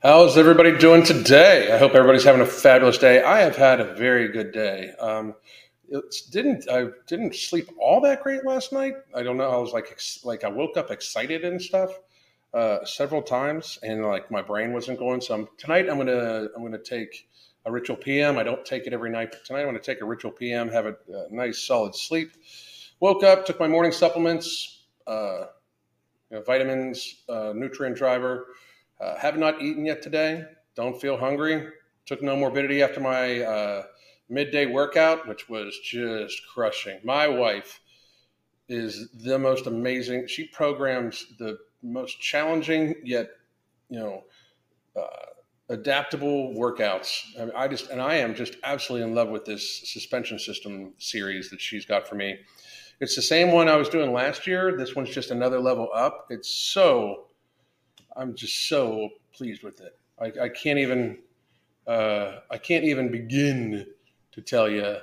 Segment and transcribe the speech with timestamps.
[0.00, 1.72] How's everybody doing today?
[1.72, 3.20] I hope everybody's having a fabulous day.
[3.20, 4.92] I have had a very good day.
[5.00, 5.34] Um,
[5.88, 8.94] it didn't I didn't sleep all that great last night.
[9.12, 9.50] I don't know.
[9.50, 11.90] I was like like I woke up excited and stuff
[12.54, 15.20] uh, several times, and like my brain wasn't going.
[15.20, 17.28] So I'm, tonight I'm gonna I'm gonna take
[17.66, 18.38] a ritual PM.
[18.38, 20.86] I don't take it every night, but tonight I'm gonna take a ritual PM, have
[20.86, 22.34] a, a nice solid sleep.
[23.00, 25.46] Woke up, took my morning supplements, uh,
[26.30, 28.46] you know, vitamins, uh, nutrient driver
[29.00, 30.44] uh, have not eaten yet today.
[30.74, 31.68] Don't feel hungry.
[32.06, 33.82] Took no morbidity after my uh,
[34.28, 37.00] midday workout, which was just crushing.
[37.04, 37.80] My wife
[38.68, 40.26] is the most amazing.
[40.26, 43.30] She programs the most challenging yet,
[43.88, 44.24] you know,
[44.96, 45.26] uh,
[45.70, 47.22] adaptable workouts.
[47.38, 50.94] I, mean, I just and I am just absolutely in love with this suspension system
[50.98, 52.38] series that she's got for me.
[53.00, 54.76] It's the same one I was doing last year.
[54.76, 56.26] This one's just another level up.
[56.30, 57.27] It's so
[58.18, 59.96] I'm just so pleased with it.
[60.20, 61.18] I, I can't even
[61.86, 63.86] uh, I can't even begin
[64.32, 64.96] to tell you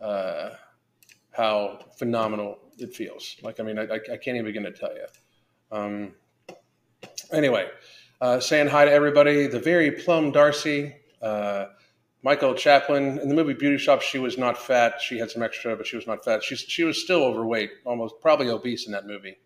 [0.00, 0.50] uh,
[1.32, 3.36] how phenomenal it feels.
[3.42, 5.06] Like I mean, I, I can't even begin to tell you.
[5.76, 6.14] Um,
[7.32, 7.68] anyway,
[8.20, 9.48] uh, saying hi to everybody.
[9.48, 10.94] The very plum Darcy.
[11.20, 11.66] Uh,
[12.22, 14.02] Michael Chaplin in the movie Beauty Shop.
[14.02, 15.00] She was not fat.
[15.00, 16.44] She had some extra, but she was not fat.
[16.44, 19.38] She she was still overweight, almost probably obese in that movie.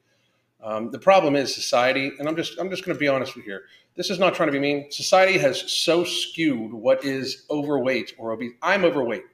[0.65, 3.45] Um, the problem is society, and I'm just I'm just going to be honest with
[3.45, 3.65] you here.
[3.97, 4.91] This is not trying to be mean.
[4.91, 8.55] Society has so skewed what is overweight or obese.
[8.63, 9.25] I'm overweight.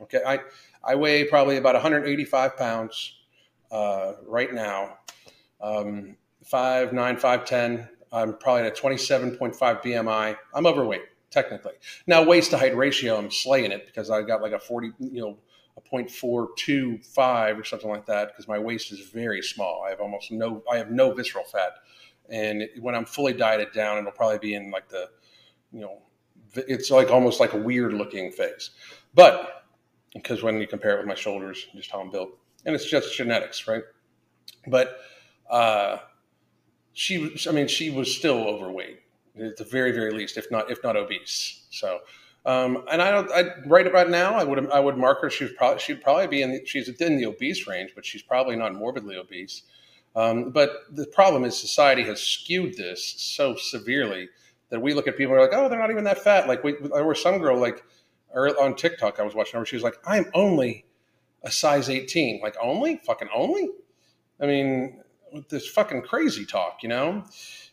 [0.00, 0.40] Okay, I
[0.82, 3.16] I weigh probably about 185 pounds
[3.70, 4.96] uh, right now.
[5.60, 7.88] Um, five nine, five ten.
[8.10, 10.36] I'm probably at a 27.5 BMI.
[10.54, 11.72] I'm overweight technically.
[12.06, 15.20] Now waist to height ratio, I'm slaying it because I got like a 40, you
[15.20, 15.38] know,
[15.76, 19.84] a 0.425 or something like that because my waist is very small.
[19.86, 21.72] I have almost no, I have no visceral fat.
[22.28, 25.10] And when I'm fully dieted down, it'll probably be in like the,
[25.72, 26.02] you know,
[26.54, 28.70] it's like almost like a weird looking face.
[29.14, 29.64] But
[30.14, 32.30] because when you compare it with my shoulders, just how I'm built,
[32.64, 33.82] and it's just genetics, right?
[34.66, 34.98] But
[35.50, 35.98] uh,
[36.92, 39.00] she I mean, she was still overweight
[39.40, 41.66] at the very, very least, if not, if not obese.
[41.70, 42.00] So,
[42.46, 43.30] um, and I don't.
[43.32, 45.28] I, right about now, I would I would mark her.
[45.28, 46.52] She's probably she'd probably be in.
[46.52, 49.62] The, she's in the obese range, but she's probably not morbidly obese.
[50.14, 54.28] Um, but the problem is society has skewed this so severely
[54.70, 56.48] that we look at people and are like, oh, they're not even that fat.
[56.48, 57.84] Like we, there was some girl like
[58.34, 59.66] on TikTok I was watching her.
[59.66, 60.86] She was like, I'm only
[61.42, 62.40] a size 18.
[62.40, 63.70] Like only fucking only.
[64.40, 65.02] I mean,
[65.48, 67.24] this fucking crazy talk, you know.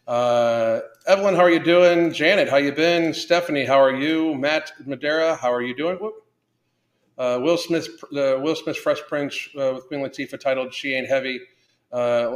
[0.07, 2.11] Uh, Evelyn, how are you doing?
[2.11, 3.13] Janet, how you been?
[3.13, 4.35] Stephanie, how are you?
[4.35, 5.97] Matt Madeira, how are you doing?
[7.17, 11.07] Uh, Will Smith, uh, Will Smith's Fresh Prince uh, with Queen Latifah titled "She Ain't
[11.07, 11.39] Heavy."
[11.91, 12.35] Uh,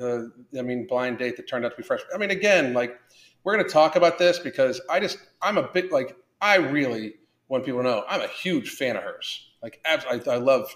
[0.00, 0.22] uh,
[0.58, 2.00] I mean, blind date that turned out to be fresh.
[2.14, 2.98] I mean, again, like
[3.42, 7.14] we're going to talk about this because I just I'm a bit like I really
[7.48, 9.47] want people to know I'm a huge fan of hers.
[9.62, 10.72] Like, I, I love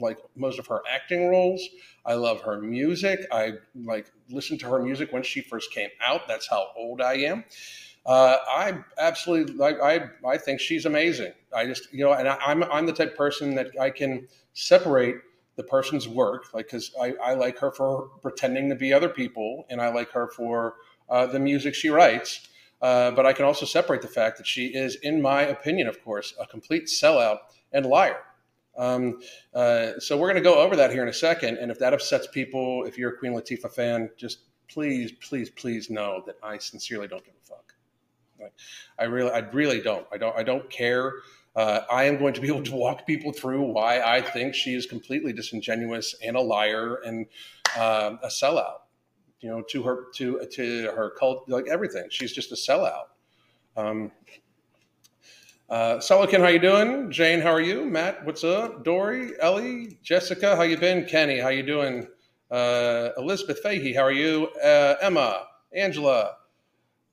[0.00, 1.62] like most of her acting roles.
[2.06, 3.20] I love her music.
[3.30, 6.26] I like listened to her music when she first came out.
[6.28, 7.44] That's how old I am.
[8.04, 9.80] Uh, I absolutely like.
[9.80, 11.32] I I think she's amazing.
[11.54, 15.16] I just you know, and I, I'm I'm the type person that I can separate
[15.56, 19.66] the person's work, like because I I like her for pretending to be other people,
[19.70, 20.74] and I like her for
[21.08, 22.48] uh, the music she writes.
[22.82, 26.02] Uh, but I can also separate the fact that she is, in my opinion, of
[26.02, 27.38] course, a complete sellout
[27.72, 28.18] and liar.
[28.76, 29.20] Um,
[29.54, 31.58] uh, so we're going to go over that here in a second.
[31.58, 35.90] And if that upsets people, if you're a Queen Latifah fan, just please, please, please
[35.90, 37.74] know that I sincerely don't give a fuck.
[38.98, 40.06] I really, I really don't.
[40.12, 40.36] I don't.
[40.36, 41.12] I don't care.
[41.54, 44.74] Uh, I am going to be able to walk people through why I think she
[44.74, 47.26] is completely disingenuous and a liar and
[47.76, 48.81] uh, a sellout.
[49.42, 52.06] You know, to her to to her cult, like everything.
[52.10, 53.06] She's just a sellout.
[53.76, 54.12] Um,
[55.68, 57.10] uh, Selican, how you doing?
[57.10, 57.84] Jane, how are you?
[57.84, 58.84] Matt, what's up?
[58.84, 61.06] Dory, Ellie, Jessica, how you been?
[61.06, 62.06] Kenny, how you doing?
[62.50, 64.48] Uh, Elizabeth Fahey, how are you?
[64.62, 66.36] Uh, Emma, Angela,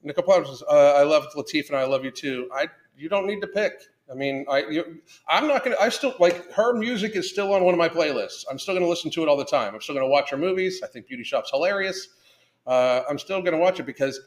[0.03, 2.49] Nicole uh, I love Latif and I love you too.
[2.53, 3.73] I you don't need to pick.
[4.11, 5.75] I mean, I you, I'm not gonna.
[5.79, 8.43] I still like her music is still on one of my playlists.
[8.49, 9.75] I'm still gonna listen to it all the time.
[9.75, 10.81] I'm still gonna watch her movies.
[10.83, 12.09] I think Beauty Shop's hilarious.
[12.69, 14.21] Uh, I'm still gonna watch it because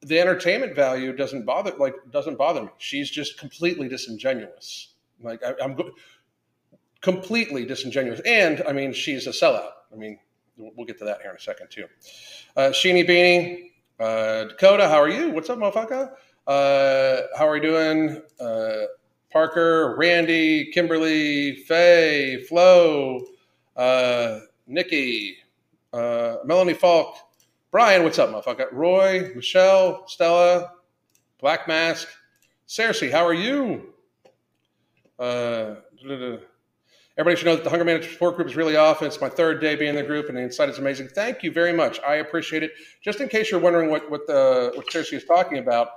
[0.00, 2.70] the entertainment value doesn't bother like doesn't bother me.
[2.78, 4.94] She's just completely disingenuous.
[5.22, 5.90] Like I, am go-
[7.02, 9.72] completely disingenuous, and I mean she's a sellout.
[9.92, 10.18] I mean
[10.56, 11.84] we'll get to that here in a second too.
[12.56, 15.30] Uh, Sheeny Beanie, uh, Dakota, how are you?
[15.30, 16.12] What's up, motherfucker?
[16.46, 18.22] Uh, how are you doing?
[18.40, 18.86] Uh,
[19.30, 23.26] Parker, Randy, Kimberly, Faye, Flo,
[23.76, 24.38] uh,
[24.68, 25.36] Nikki,
[25.92, 27.16] uh, Melanie Falk,
[27.74, 28.68] Brian, what's up, motherfucker?
[28.70, 30.74] Roy, Michelle, Stella,
[31.40, 32.06] Black Mask.
[32.68, 33.92] Cersei, how are you?
[35.18, 35.74] Uh,
[37.18, 39.08] everybody should know that the Hunger Management Support Group is really awesome.
[39.08, 41.08] It's my third day being in the group, and the insight is amazing.
[41.08, 41.98] Thank you very much.
[42.06, 42.70] I appreciate it.
[43.02, 45.88] Just in case you're wondering what what the what Cersei is talking about,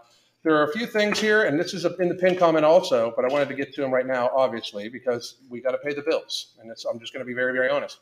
[0.42, 3.24] there are a few things here, and this is in the pin comment also, but
[3.24, 6.02] I wanted to get to them right now, obviously, because we got to pay the
[6.02, 8.00] bills, and I'm just going to be very, very honest.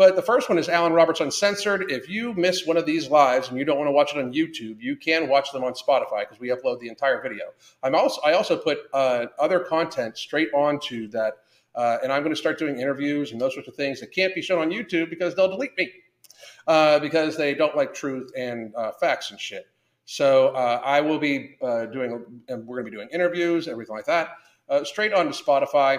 [0.00, 1.90] But the first one is Alan Roberts Uncensored.
[1.90, 4.32] If you miss one of these lives and you don't want to watch it on
[4.32, 7.52] YouTube, you can watch them on Spotify because we upload the entire video.
[7.82, 11.34] I'm also I also put uh, other content straight onto that,
[11.74, 14.34] uh, and I'm going to start doing interviews and those sorts of things that can't
[14.34, 15.92] be shown on YouTube because they'll delete me
[16.66, 19.66] uh, because they don't like truth and uh, facts and shit.
[20.06, 23.96] So uh, I will be uh, doing, and we're going to be doing interviews, everything
[23.96, 24.30] like that,
[24.86, 25.98] straight onto Spotify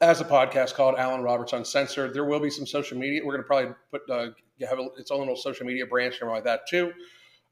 [0.00, 2.14] as a podcast called Alan Roberts Uncensored.
[2.14, 3.20] There will be some social media.
[3.24, 4.30] We're going to probably put uh,
[4.68, 6.92] have a, its own little social media branch and everything like that too.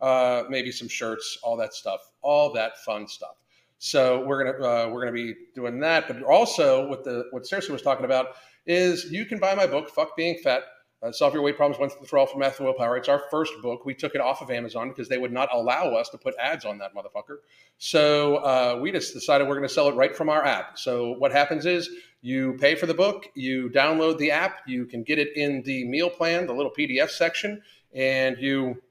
[0.00, 3.37] Uh, maybe some shirts, all that stuff, all that fun stuff.
[3.79, 6.09] So we're gonna uh, we're gonna be doing that.
[6.09, 8.29] But also, what the what Cersei was talking about
[8.67, 10.62] is you can buy my book, "Fuck Being Fat."
[11.03, 12.97] Uh, Solve Your Weight Problems Once and for All from Math and Willpower.
[12.97, 13.85] It's our first book.
[13.85, 16.65] We took it off of Amazon because they would not allow us to put ads
[16.65, 17.39] on that motherfucker.
[17.77, 20.79] So uh, we just decided we're going to sell it right from our app.
[20.79, 21.91] So what happens is
[22.23, 25.85] you pay for the book, you download the app, you can get it in the
[25.85, 27.63] meal plan, the little PDF section,
[27.95, 28.83] and you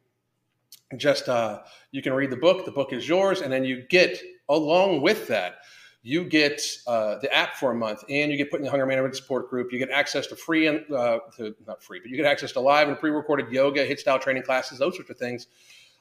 [0.97, 2.65] just uh, you can read the book.
[2.65, 5.55] The book is yours, and then you get along with that
[6.05, 8.85] you get uh, the app for a month and you get put in the hunger
[8.85, 9.73] management support group.
[9.73, 12.59] You get access to free and uh, to not free but you get access to
[12.59, 15.47] live and pre-recorded yoga HIIT style training classes those sorts of things.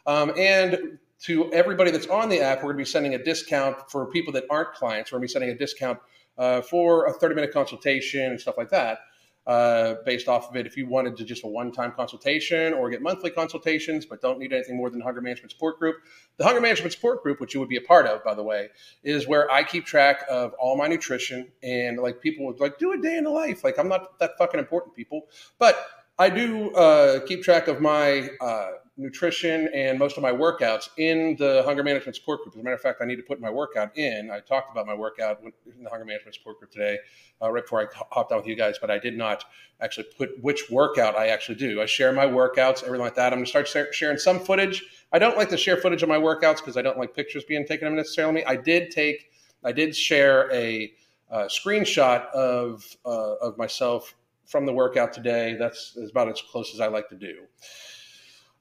[0.07, 3.91] Um, and to everybody that's on the app we're going to be sending a discount
[3.91, 5.11] for people that aren't clients.
[5.11, 5.99] We're going to be sending a discount
[6.37, 8.99] uh, for a 30 minute consultation and stuff like that.
[9.47, 12.89] Uh, based off of it, if you wanted to just a one time consultation or
[12.89, 15.97] get monthly consultations, but don't need anything more than Hunger Management Support Group.
[16.39, 18.71] The Hunger Management Support Group, which you would be a part of, by the way,
[19.03, 22.93] is where I keep track of all my nutrition and like people would like do
[22.93, 23.65] a day in the life.
[23.65, 25.77] Like I'm not that fucking important, people, but
[26.19, 31.35] I do uh, keep track of my uh, nutrition and most of my workouts in
[31.37, 32.55] the hunger management support group.
[32.55, 34.31] As a matter of fact, I need to put my workout in.
[34.31, 36.99] I talked about my workout in the hunger management support group today,
[37.43, 39.45] uh, right before I hopped on with you guys, but I did not
[39.81, 41.83] actually put which workout I actually do.
[41.83, 43.33] I share my workouts, everything like that.
[43.33, 44.85] I'm going to start sharing some footage.
[45.13, 47.67] I don't like to share footage of my workouts because I don't like pictures being
[47.67, 48.45] taken of necessarily.
[48.45, 49.33] I did take,
[49.65, 50.93] I did share a,
[51.31, 54.15] a uh, screenshot of uh, of myself
[54.47, 55.57] from the workout today.
[55.59, 57.47] That's about as close as I like to do.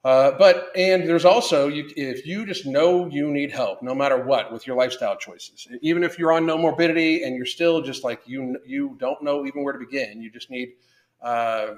[0.04, 4.22] Uh, but and there's also you, if you just know you need help, no matter
[4.22, 8.04] what, with your lifestyle choices, even if you're on no morbidity and you're still just
[8.04, 10.74] like you you don't know even where to begin, you just need
[11.22, 11.76] uh,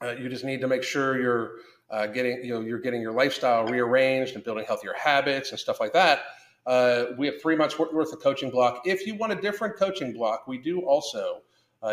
[0.00, 1.56] uh, you just need to make sure you're
[1.90, 5.80] uh, getting you know you're getting your lifestyle rearranged and building healthier habits and stuff
[5.80, 6.20] like that.
[6.66, 8.82] Uh, we have three months worth of coaching block.
[8.84, 11.42] If you want a different coaching block, we do also.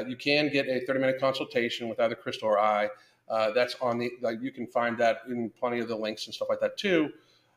[0.05, 2.89] You can get a 30 minute consultation with either Crystal or I.
[3.29, 6.33] Uh, that's on the, like, you can find that in plenty of the links and
[6.33, 7.09] stuff like that too.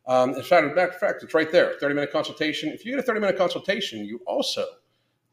[0.07, 2.71] Um, in fact, matter of fact, it's right there 30 minute consultation.
[2.71, 4.65] If you get a 30 minute consultation, you also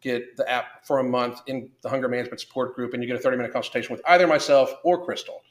[0.01, 3.15] get the app for a month in the hunger management support group, and you get
[3.15, 5.41] a 30 minute consultation with either myself or Crystal.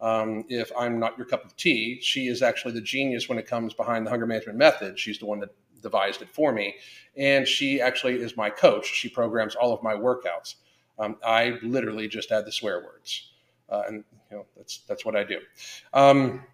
[0.00, 3.46] Um, if I'm not your cup of tea, she is actually the genius when it
[3.46, 4.98] comes behind the hunger management method.
[4.98, 5.50] She's the one that
[5.82, 6.74] devised it for me.
[7.16, 8.86] And she actually is my coach.
[8.86, 10.54] She programs all of my workouts.
[10.98, 13.30] Um, I literally just add the swear words,
[13.70, 15.40] uh, and you know that's that's what I do.
[15.92, 16.44] Um,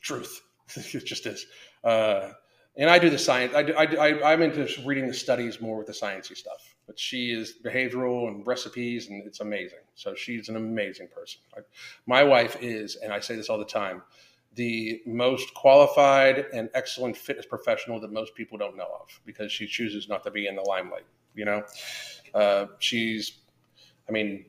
[0.00, 0.42] truth,
[0.74, 1.46] it just is.
[1.84, 2.30] Uh,
[2.76, 3.52] and I do the science.
[3.54, 6.74] I, I, am into reading the studies more with the sciencey stuff.
[6.86, 9.80] But she is behavioral and recipes, and it's amazing.
[9.94, 11.40] So she's an amazing person.
[11.56, 11.60] I,
[12.06, 14.02] my wife is, and I say this all the time,
[14.54, 19.66] the most qualified and excellent fitness professional that most people don't know of because she
[19.66, 21.06] chooses not to be in the limelight.
[21.34, 21.64] You know,
[22.34, 23.38] uh, she's,
[24.08, 24.46] I mean,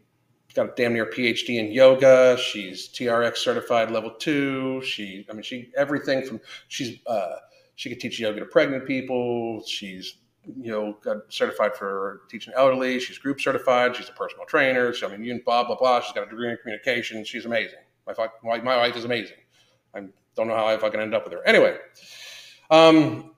[0.54, 2.38] got a damn near PhD in yoga.
[2.38, 4.82] She's TRX certified level two.
[4.84, 7.36] She, I mean, she everything from she's uh,
[7.76, 9.64] she could teach yoga to pregnant people.
[9.66, 13.00] She's you know got certified for teaching elderly.
[13.00, 13.96] She's group certified.
[13.96, 14.94] She's a personal trainer.
[14.94, 16.02] So I mean, you blah blah blah.
[16.02, 17.24] She's got a degree in communication.
[17.24, 17.80] She's amazing.
[18.08, 19.38] My my, my wife is amazing.
[19.94, 20.06] I
[20.36, 21.46] don't know how I fucking end up with her.
[21.46, 21.78] Anyway,
[22.70, 23.36] um,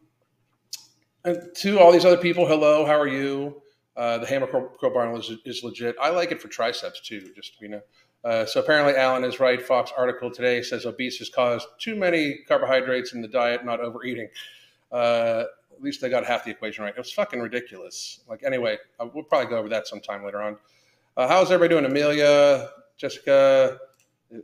[1.55, 3.62] to all these other people, hello, how are you?
[3.95, 5.95] Uh, the hammer crowbar is, is legit.
[6.01, 7.81] I like it for triceps too, just you know.
[8.23, 9.61] Uh, so apparently, Alan is right.
[9.61, 14.29] Fox article today says obesity has caused too many carbohydrates in the diet, not overeating.
[14.91, 16.93] Uh, at least they got half the equation right.
[16.95, 18.21] It was fucking ridiculous.
[18.27, 20.57] Like anyway, uh, we'll probably go over that sometime later on.
[21.17, 21.85] Uh, how's everybody doing?
[21.85, 23.77] Amelia, Jessica,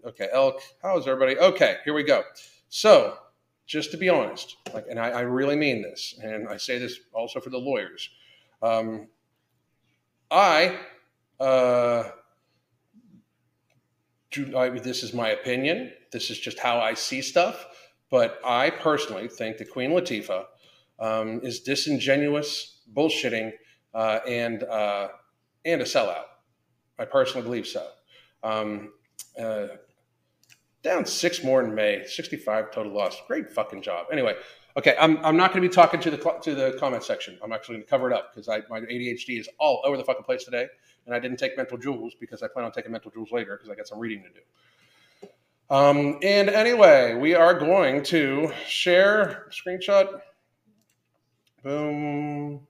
[0.06, 0.62] okay, Elk.
[0.84, 1.40] How is everybody?
[1.40, 2.24] Okay, here we go.
[2.68, 3.18] So
[3.66, 7.00] just to be honest, like, and I, I really mean this, and I say this
[7.14, 8.10] also for the lawyers.
[8.62, 9.08] Um,
[10.32, 10.78] I,
[11.40, 12.10] uh,
[14.32, 15.92] do, I, this is my opinion.
[16.12, 17.66] This is just how I see stuff.
[18.12, 20.46] But I personally think that Queen Latifah
[21.00, 23.54] um, is disingenuous, bullshitting,
[23.94, 25.10] uh, and uh,
[25.66, 26.26] and a sellout.
[26.98, 27.88] I personally believe so.
[28.44, 28.94] Um,
[29.40, 29.68] uh,
[30.82, 33.18] down six more in May, 65 total loss.
[33.28, 34.08] Great fucking job.
[34.12, 34.36] Anyway,
[34.80, 37.38] okay, I'm, I'm not going to be talking to the to the comment section.
[37.44, 40.24] I'm actually going to cover it up because my ADHD is all over the fucking
[40.24, 40.68] place today,
[41.06, 43.70] and I didn't take mental jewels because I plan on taking mental jewels later because
[43.70, 44.40] I got some reading to do.
[45.70, 50.22] Um, and anyway, we are going to share screenshot.
[51.62, 52.62] Boom.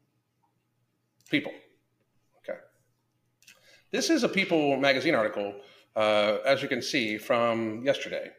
[1.29, 1.53] People.
[2.39, 2.59] Okay.
[3.91, 5.53] This is a People magazine article,
[5.95, 8.31] uh, as you can see from yesterday.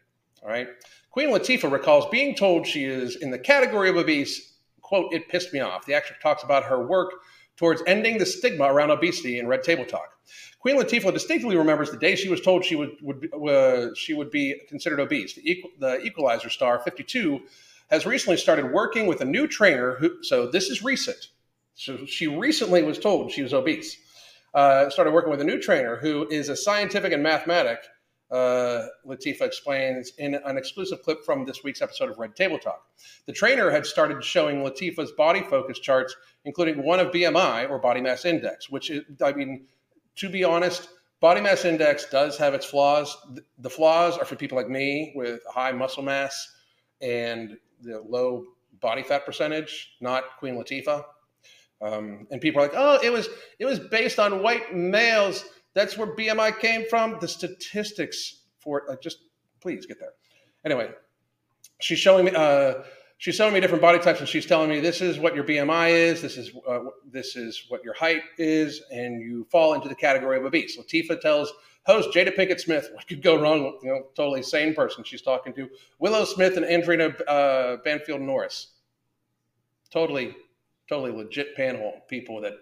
[0.42, 0.68] All right.
[1.10, 4.54] Queen Latifah recalls being told she is in the category of obese.
[4.80, 5.86] Quote, it pissed me off.
[5.86, 7.10] The actress talks about her work
[7.56, 10.14] towards ending the stigma around obesity in Red Table Talk.
[10.60, 14.30] Queen Latifah distinctly remembers the day she was told she would, would uh, she would
[14.30, 15.34] be considered obese.
[15.34, 17.40] The, the Equalizer star, 52,
[17.90, 19.96] has recently started working with a new trainer.
[19.96, 21.28] Who, so this is recent.
[21.74, 23.96] So she recently was told she was obese.
[24.52, 27.78] Uh, started working with a new trainer who is a scientific and mathematic.
[28.30, 32.86] Uh, Latifah explains in an exclusive clip from this week's episode of Red Table Talk.
[33.26, 38.00] The trainer had started showing Latifah's body focus charts, including one of BMI or body
[38.00, 39.66] mass index, which is, I mean,
[40.16, 40.88] to be honest,
[41.20, 43.16] body mass index does have its flaws.
[43.58, 46.54] The flaws are for people like me with high muscle mass
[47.00, 48.44] and the low
[48.80, 51.04] body fat percentage, not Queen Latifah.
[51.82, 55.44] Um, and people are like, "Oh, it was it was based on white males.
[55.74, 59.18] That's where BMI came from." The statistics for it, like, just
[59.60, 60.12] please get there.
[60.64, 60.90] Anyway,
[61.80, 62.32] she's showing me.
[62.34, 62.82] Uh,
[63.20, 65.90] she's showing me different body types and she's telling me this is what your BMI
[65.90, 66.80] is, this is uh,
[67.12, 70.76] this is what your height is, and you fall into the category of obese.
[70.76, 71.52] Latifah tells
[71.86, 73.78] host Jada Pinkett Smith, what could go wrong?
[73.82, 75.68] You know, totally sane person she's talking to.
[75.98, 78.68] Willow Smith and Adrienne uh, Banfield Norris.
[79.90, 80.34] Totally,
[80.88, 82.54] totally legit panel people that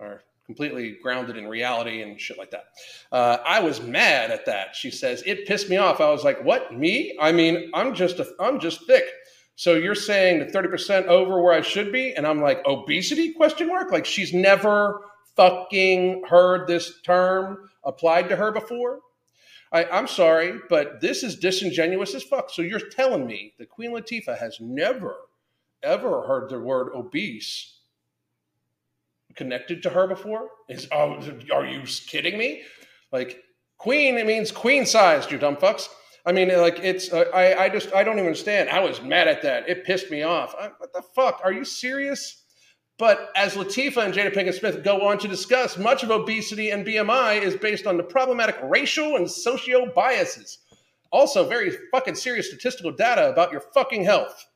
[0.00, 2.64] are completely grounded in reality and shit like that.
[3.10, 4.74] Uh, I was mad at that.
[4.74, 6.00] She says it pissed me off.
[6.00, 6.74] I was like, "What?
[6.74, 7.16] Me?
[7.20, 9.04] I mean, I'm just a, I'm just thick."
[9.54, 12.14] So you're saying that 30% over where I should be?
[12.14, 13.92] And I'm like, obesity question mark?
[13.92, 15.02] Like she's never
[15.36, 19.00] fucking heard this term applied to her before?
[19.70, 22.50] I, I'm sorry, but this is disingenuous as fuck.
[22.50, 25.14] So you're telling me that Queen Latifah has never,
[25.82, 27.78] ever heard the word obese
[29.36, 30.48] connected to her before?
[30.68, 31.20] Is oh,
[31.52, 32.62] are you kidding me?
[33.12, 33.42] Like
[33.78, 35.88] queen, it means queen sized, you dumb fucks.
[36.24, 38.70] I mean, like it's uh, I I just I don't even understand.
[38.70, 39.68] I was mad at that.
[39.68, 40.54] It pissed me off.
[40.58, 41.40] I, what the fuck?
[41.44, 42.42] Are you serious?
[42.98, 46.86] But as Latifah and Jada Pinkett Smith go on to discuss, much of obesity and
[46.86, 50.58] BMI is based on the problematic racial and socio biases.
[51.10, 54.46] Also, very fucking serious statistical data about your fucking health.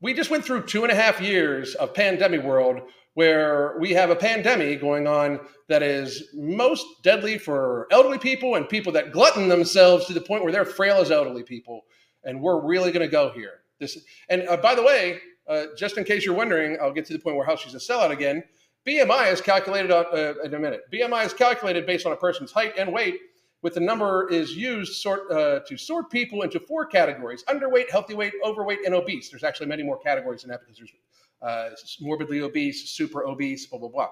[0.00, 2.80] We just went through two and a half years of pandemic world
[3.18, 8.68] where we have a pandemic going on that is most deadly for elderly people and
[8.68, 11.84] people that glutton themselves to the point where they're frail as elderly people.
[12.22, 13.54] And we're really going to go here.
[13.80, 13.98] This
[14.28, 17.18] and uh, by the way, uh, just in case you're wondering, I'll get to the
[17.18, 18.44] point where how she's a sellout again.
[18.86, 20.82] BMI is calculated on, uh, in a minute.
[20.92, 23.18] BMI is calculated based on a person's height and weight,
[23.62, 28.14] with the number is used sort uh, to sort people into four categories: underweight, healthy
[28.14, 29.28] weight, overweight, and obese.
[29.28, 30.92] There's actually many more categories than that because there's
[31.42, 34.08] uh, morbidly obese, super obese, blah, blah, blah.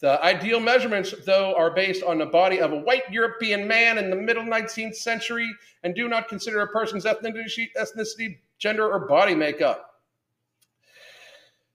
[0.00, 4.08] The ideal measurements, though, are based on the body of a white European man in
[4.08, 10.00] the middle 19th century and do not consider a person's ethnicity, gender, or body makeup.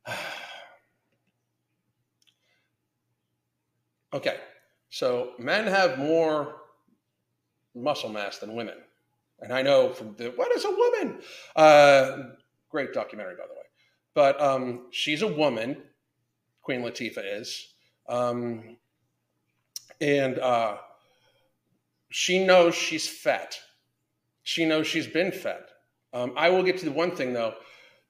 [4.14, 4.38] okay,
[4.90, 6.56] so men have more
[7.76, 8.78] muscle mass than women.
[9.42, 11.20] And I know from the, what is a woman?
[11.56, 12.18] Uh,
[12.70, 13.65] great documentary, by the way.
[14.16, 15.78] But um, she's a woman,
[16.64, 17.74] Queen Latifah is.
[18.10, 18.78] Um,
[20.02, 20.78] and uh,
[22.10, 23.60] she knows she's fat.
[24.44, 25.70] She knows she's been fat.
[26.14, 27.56] Um, I will get to the one thing though.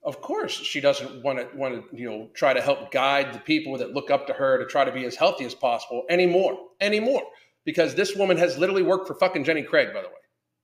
[0.03, 3.39] Of course, she doesn't want to want to you know try to help guide the
[3.39, 6.57] people that look up to her to try to be as healthy as possible anymore,
[6.79, 7.23] anymore.
[7.63, 10.13] Because this woman has literally worked for fucking Jenny Craig, by the way.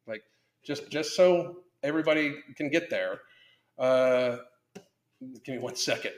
[0.05, 0.23] Like
[0.63, 3.21] just just so everybody can get there.
[3.79, 4.37] Uh,
[5.21, 6.13] Give me one second.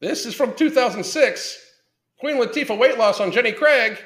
[0.00, 1.58] This is from 2006.
[2.20, 3.98] Queen Latifah weight loss on Jenny Craig.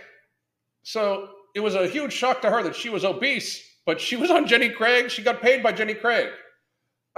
[0.84, 4.30] So it was a huge shock to her that she was obese, but she was
[4.30, 5.10] on Jenny Craig.
[5.10, 6.28] She got paid by Jenny Craig.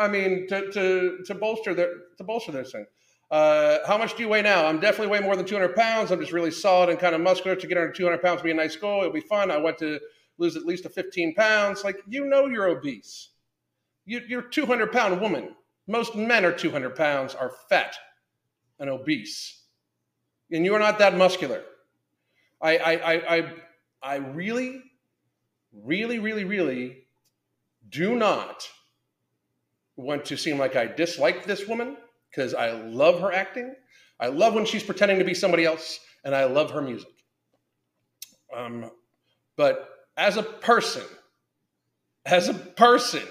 [0.00, 2.86] I mean, to to to bolster their to bolster this thing.
[3.30, 4.66] Uh, how much do you weigh now?
[4.66, 6.10] I'm definitely way more than 200 pounds.
[6.10, 7.54] I'm just really solid and kind of muscular.
[7.54, 9.02] To get under 200 pounds would be a nice goal.
[9.02, 9.52] It'll be fun.
[9.52, 10.00] I want to
[10.38, 11.84] lose at least a 15 pounds.
[11.84, 13.28] Like you know, you're obese.
[14.06, 15.54] You, you're a 200 pound woman.
[15.86, 17.96] Most men are 200 pounds, are fat
[18.78, 19.62] and obese,
[20.50, 21.62] and you are not that muscular.
[22.62, 23.52] I I I I,
[24.02, 24.82] I really,
[25.72, 27.04] really, really, really
[27.88, 28.68] do not
[30.00, 31.96] want to seem like I dislike this woman
[32.30, 33.74] because I love her acting.
[34.18, 37.08] I love when she's pretending to be somebody else, and I love her music.
[38.54, 38.90] Um,
[39.56, 41.04] but as a person,
[42.26, 43.22] as a person,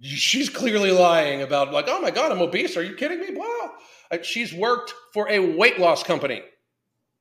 [0.00, 2.76] she's clearly lying about like, oh my god, I'm obese.
[2.76, 3.30] Are you kidding me?
[3.32, 4.22] Blah.
[4.22, 6.42] She's worked for a weight loss company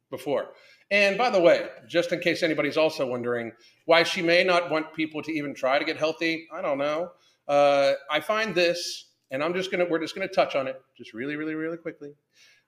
[0.10, 0.48] before.
[0.92, 3.52] And by the way, just in case anybody's also wondering
[3.86, 7.12] why she may not want people to even try to get healthy, I don't know.
[7.50, 11.14] Uh, I find this, and I'm just gonna we're just gonna touch on it just
[11.14, 12.12] really, really, really quickly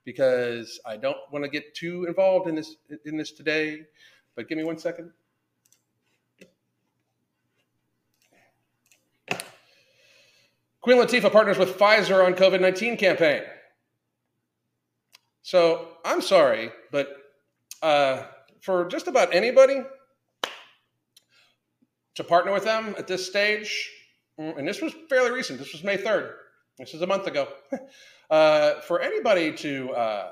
[0.04, 3.82] because I don't want to get too involved in this in this today.
[4.36, 5.12] But give me one second.
[10.82, 13.44] Queen Latifah partners with Pfizer on COVID 19 campaign.
[15.44, 17.08] So I'm sorry, but
[17.84, 18.24] uh,
[18.62, 19.84] for just about anybody
[22.16, 23.90] to partner with them at this stage,
[24.58, 25.60] and this was fairly recent.
[25.60, 26.32] This was May 3rd.
[26.78, 27.48] This is a month ago.
[28.30, 30.32] uh, for anybody to, uh,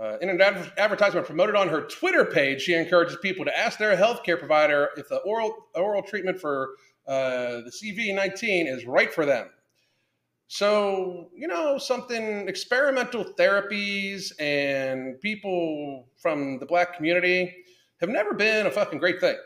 [0.00, 3.78] uh, in an adver- advertisement promoted on her Twitter page, she encourages people to ask
[3.78, 6.70] their healthcare provider if the oral, oral treatment for
[7.06, 9.48] uh, the CV19 is right for them.
[10.48, 17.54] So, you know, something experimental therapies and people from the black community
[18.00, 19.36] have never been a fucking great thing.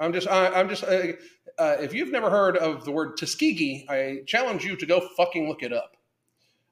[0.00, 1.12] I'm just, I, am just, uh,
[1.58, 5.48] uh, if you've never heard of the word Tuskegee, I challenge you to go fucking
[5.48, 5.96] look it up.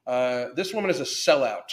[0.05, 1.69] Uh, this woman is a sellout.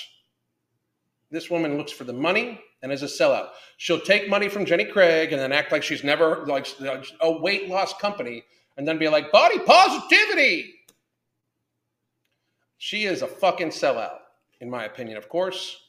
[1.30, 3.50] This woman looks for the money and is a sellout.
[3.76, 6.66] She'll take money from Jenny Craig and then act like she's never like
[7.20, 8.44] a weight loss company
[8.76, 10.74] and then be like body positivity.
[12.78, 14.18] She is a fucking sellout,
[14.60, 15.80] in my opinion, of course.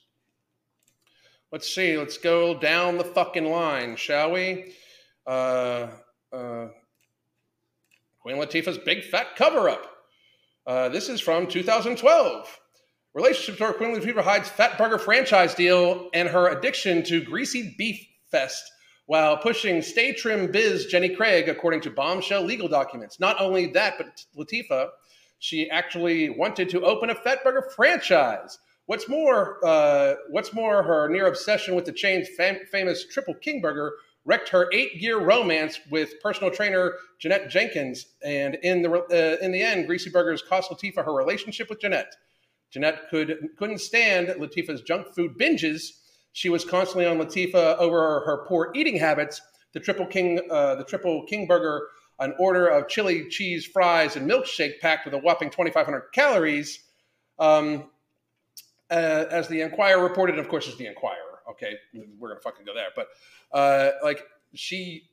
[1.51, 1.97] Let's see.
[1.97, 4.73] Let's go down the fucking line, shall we?
[5.27, 5.87] Uh,
[6.31, 6.67] uh,
[8.25, 9.85] Queen Latifah's Big Fat Cover Up.
[10.65, 12.59] Uh, this is from 2012.
[13.13, 18.03] Relationship star Queen Latifah hides Fat Burger franchise deal and her addiction to greasy beef
[18.31, 18.63] fest
[19.05, 23.19] while pushing Stay Trim Biz Jenny Craig, according to bombshell legal documents.
[23.19, 24.89] Not only that, but Latifah,
[25.37, 28.57] she actually wanted to open a Fat Burger franchise.
[28.87, 33.61] What's more, uh, what's more, her near obsession with the chain's fam- famous Triple King
[33.61, 33.93] Burger
[34.25, 39.61] wrecked her eight-year romance with personal trainer Jeanette Jenkins, and in the uh, in the
[39.61, 42.15] end, Greasy Burgers cost Latifah her relationship with Jeanette.
[42.71, 45.91] Jeanette could couldn't stand Latifah's junk food binges.
[46.33, 49.41] She was constantly on Latifah over her poor eating habits.
[49.73, 51.87] The Triple King, uh, the Triple King Burger,
[52.19, 56.83] an order of chili cheese fries and milkshake packed with a whopping 2,500 calories.
[57.39, 57.89] Um,
[58.89, 61.24] uh, as the Enquirer reported, of course, it's the Enquirer.
[61.49, 61.75] Okay,
[62.19, 63.09] we're gonna fucking go there, but
[63.51, 65.09] uh, like she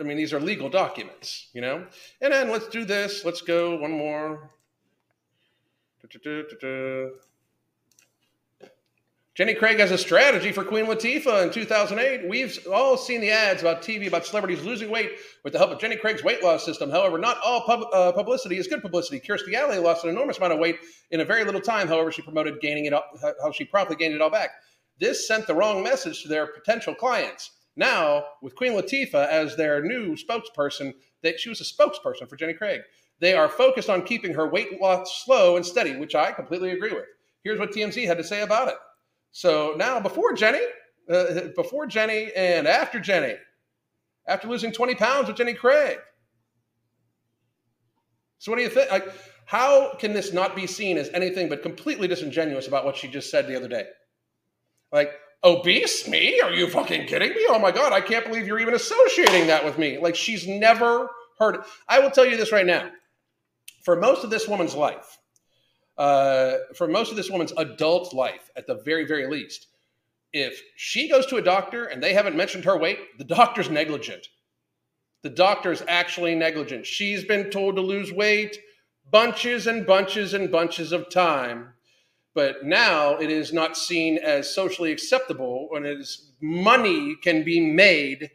[0.00, 1.84] I mean, these are legal documents, you know?
[2.20, 3.24] And then let's do this.
[3.24, 4.50] Let's go one more.
[9.34, 12.28] Jenny Craig has a strategy for Queen Latifah in 2008.
[12.28, 15.12] We've all seen the ads about TV about celebrities losing weight
[15.44, 16.90] with the help of Jenny Craig's weight loss system.
[16.90, 19.20] However, not all pub, uh, publicity is good publicity.
[19.20, 20.78] Kirstie Alley lost an enormous amount of weight
[21.12, 21.86] in a very little time.
[21.86, 23.04] However, she promoted gaining it, all,
[23.40, 24.50] how she promptly gained it all back.
[24.98, 27.52] This sent the wrong message to their potential clients.
[27.76, 32.54] Now, with Queen Latifah as their new spokesperson, that she was a spokesperson for Jenny
[32.54, 32.80] Craig.
[33.20, 36.92] They are focused on keeping her weight loss slow and steady, which I completely agree
[36.92, 37.06] with.
[37.44, 38.76] Here's what TMZ had to say about it.
[39.30, 40.62] So now, before Jenny,
[41.08, 43.36] uh, before Jenny, and after Jenny,
[44.26, 45.98] after losing 20 pounds with Jenny Craig.
[48.38, 48.90] So, what do you think?
[48.90, 49.08] Like,
[49.46, 53.30] how can this not be seen as anything but completely disingenuous about what she just
[53.30, 53.86] said the other day?
[54.92, 55.12] Like,
[55.44, 56.40] obese me?
[56.40, 57.46] Are you fucking kidding me?
[57.48, 59.98] Oh my God, I can't believe you're even associating that with me.
[59.98, 61.60] Like she's never heard it.
[61.88, 62.90] I will tell you this right now.
[63.84, 65.18] For most of this woman's life,
[65.96, 69.68] uh, for most of this woman's adult life, at the very, very least,
[70.32, 74.28] if she goes to a doctor and they haven't mentioned her weight, the doctor's negligent.
[75.22, 76.86] The doctor's actually negligent.
[76.86, 78.58] She's been told to lose weight
[79.10, 81.72] bunches and bunches and bunches of time
[82.38, 87.58] but now it is not seen as socially acceptable when it is money can be
[87.58, 88.30] made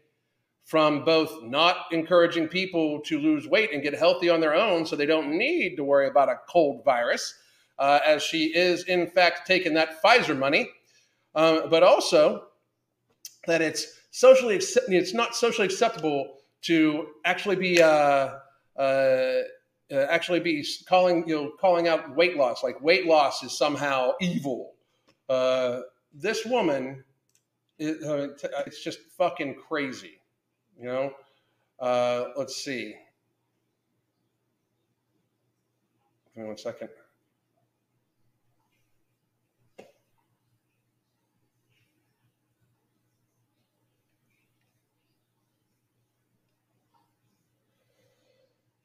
[0.65, 4.97] from both not encouraging people to lose weight and get healthy on their own so
[4.97, 7.33] they don't need to worry about a cold virus,
[7.79, 10.69] uh, as she is in fact taking that Pfizer money,
[11.33, 12.47] uh, but also
[13.47, 18.31] that it's socially it's not socially acceptable to actually be uh,
[19.93, 23.57] uh, uh, actually be calling you know calling out weight loss like weight loss is
[23.57, 24.73] somehow evil.
[25.29, 25.81] Uh,
[26.13, 27.03] this woman,
[27.79, 28.27] it, uh,
[28.65, 30.19] it's just fucking crazy,
[30.77, 31.11] you know.
[31.79, 32.95] Uh, let's see.
[36.35, 36.89] Give me one second.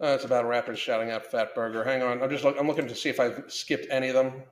[0.00, 2.86] Uh, it's about rappers shouting out "Fat Burger." Hang on, I'm just look, I'm looking
[2.86, 4.44] to see if I've skipped any of them.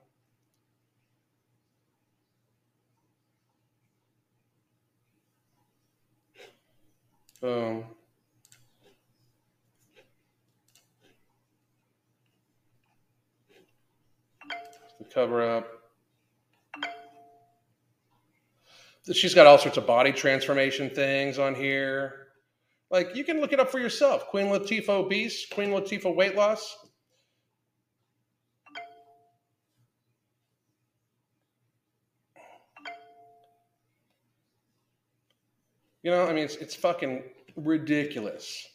[7.39, 7.85] Boom.
[14.99, 15.67] The cover up.
[19.13, 22.26] She's got all sorts of body transformation things on here.
[22.89, 24.27] Like you can look it up for yourself.
[24.27, 26.77] Queen Latifah obese, Queen Latifah weight loss.
[36.03, 37.23] You know, I mean, it's it's fucking
[37.57, 38.65] ridiculous.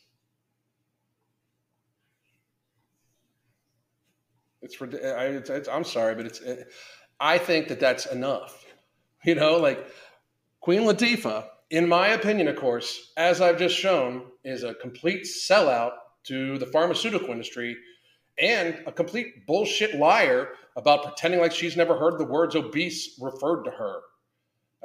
[4.61, 6.41] It's, I, it's, it's I'm sorry, but it's.
[6.41, 6.71] It,
[7.19, 8.67] I think that that's enough.
[9.25, 9.87] You know, like
[10.61, 15.93] Queen Latifah in my opinion, of course, as I've just shown, is a complete sellout
[16.25, 17.79] to the pharmaceutical industry
[18.39, 23.63] and a complete bullshit liar about pretending like she's never heard the words obese referred
[23.65, 24.01] to her.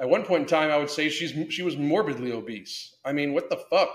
[0.00, 2.96] At one point in time, I would say she's she was morbidly obese.
[3.04, 3.94] I mean, what the fuck?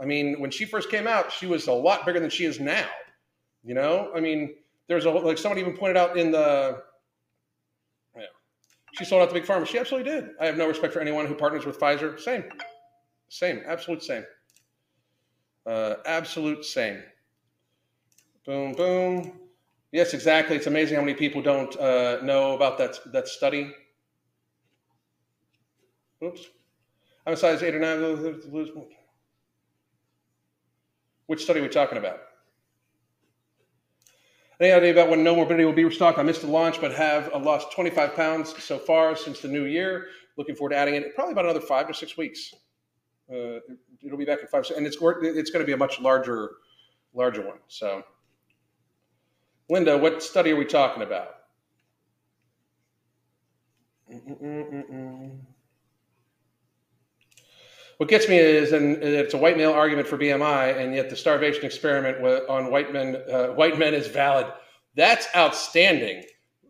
[0.00, 2.60] I mean, when she first came out, she was a lot bigger than she is
[2.60, 2.86] now.
[3.64, 4.54] You know, I mean,
[4.86, 6.80] there's a like somebody even pointed out in the
[8.94, 9.66] she sold out to big pharma.
[9.66, 10.30] She absolutely did.
[10.40, 12.18] I have no respect for anyone who partners with Pfizer.
[12.18, 12.44] Same,
[13.28, 14.24] same, absolute same,
[15.66, 17.02] uh, absolute same.
[18.46, 19.40] Boom, boom.
[19.92, 20.56] Yes, exactly.
[20.56, 23.72] It's amazing how many people don't uh, know about that that study.
[26.22, 26.46] Oops.
[27.26, 28.00] I'm a size eight or nine.
[31.26, 32.20] Which study are we talking about?
[34.60, 36.18] Any idea about when No Morbidity will be restocked?
[36.18, 39.64] I missed the launch, but have uh, lost 25 pounds so far since the new
[39.64, 40.06] year.
[40.36, 41.14] Looking forward to adding it.
[41.14, 42.54] Probably about another five to six weeks.
[43.30, 43.58] Uh,
[44.04, 46.52] it'll be back in five, and it's it's going to be a much larger,
[47.14, 47.58] larger one.
[47.68, 48.04] So,
[49.68, 51.28] Linda, what study are we talking about?
[54.12, 55.03] Mm-mm-mm-mm.
[57.98, 61.16] What gets me is, and it's a white male argument for BMI, and yet the
[61.16, 64.46] starvation experiment on white men, uh, white men is valid.
[64.96, 66.24] That's outstanding.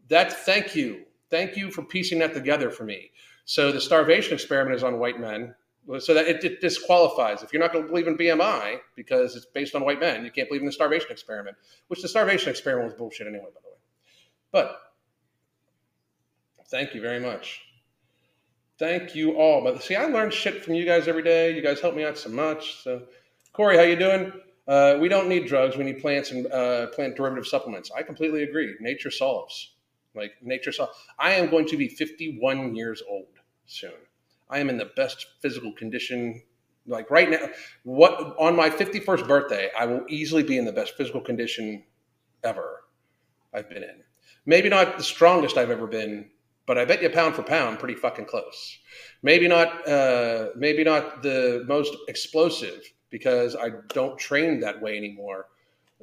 [0.09, 3.11] That thank you, thank you for piecing that together for me.
[3.47, 5.55] So the starvation experiment is on white men,
[5.99, 7.43] so that it, it disqualifies.
[7.43, 10.31] If you're not going to believe in BMI because it's based on white men, you
[10.31, 11.57] can't believe in the starvation experiment.
[11.89, 13.77] Which the starvation experiment was bullshit anyway, by the way.
[14.53, 14.81] But
[16.69, 17.63] thank you very much.
[18.79, 19.63] Thank you all.
[19.63, 21.55] But see, I learn shit from you guys every day.
[21.55, 22.83] You guys help me out so much.
[22.83, 23.03] So,
[23.53, 24.33] Corey, how you doing?
[24.67, 25.77] Uh, we don't need drugs.
[25.77, 27.91] We need plants and uh, plant derivative supplements.
[27.97, 28.75] I completely agree.
[28.81, 29.75] Nature solves.
[30.15, 30.97] Like nature solves.
[31.19, 33.27] I am going to be 51 years old
[33.67, 33.93] soon.
[34.49, 36.43] I am in the best physical condition.
[36.87, 37.49] Like right now,
[37.85, 41.85] what on my 51st birthday, I will easily be in the best physical condition
[42.43, 42.85] ever
[43.53, 44.03] I've been in.
[44.47, 46.31] Maybe not the strongest I've ever been,
[46.67, 48.79] but I bet you pound for pound, pretty fucking close.
[49.23, 55.47] Maybe not, uh, maybe not the most explosive because I don't train that way anymore,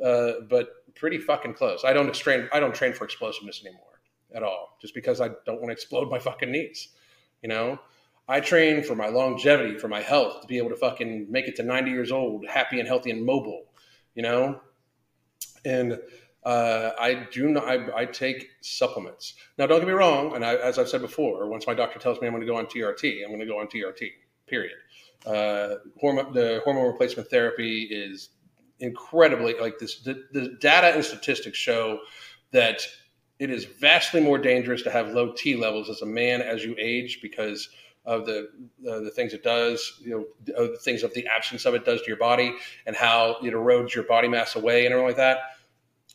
[0.04, 1.84] uh, but pretty fucking close.
[1.84, 2.47] I don't train.
[2.54, 4.02] I don't train for explosiveness anymore
[4.34, 6.89] at all, just because I don't want to explode my fucking knees.
[7.41, 7.80] You know,
[8.28, 11.56] I train for my longevity, for my health, to be able to fucking make it
[11.58, 13.65] to 90 years old, happy and healthy and mobile.
[14.15, 14.62] You know,
[15.65, 16.00] and
[16.43, 17.67] uh, I do not.
[17.67, 19.36] I, I, take supplements.
[19.60, 20.36] Now, don't get me wrong.
[20.36, 22.58] And I, as I've said before, once my doctor tells me I'm going to go
[22.58, 24.10] on TRT, I'm going to go on TRT.
[24.47, 24.73] Period.
[25.25, 28.30] Uh, hormone, the hormone replacement therapy is
[28.80, 29.99] incredibly like this.
[29.99, 31.99] The, the data and statistics show
[32.51, 32.82] that
[33.38, 36.75] it is vastly more dangerous to have low T levels as a man as you
[36.80, 37.69] age because
[38.04, 38.49] of the
[38.89, 40.25] uh, the things it does, you know,
[40.71, 42.56] the things of the absence of it does to your body
[42.88, 45.38] and how it erodes your body mass away and everything like that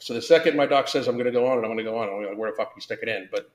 [0.01, 1.91] So the second my doc says I'm going to go on, and I'm going to
[1.91, 3.29] go on, I'm like, where the fuck do you stick it in?
[3.31, 3.51] But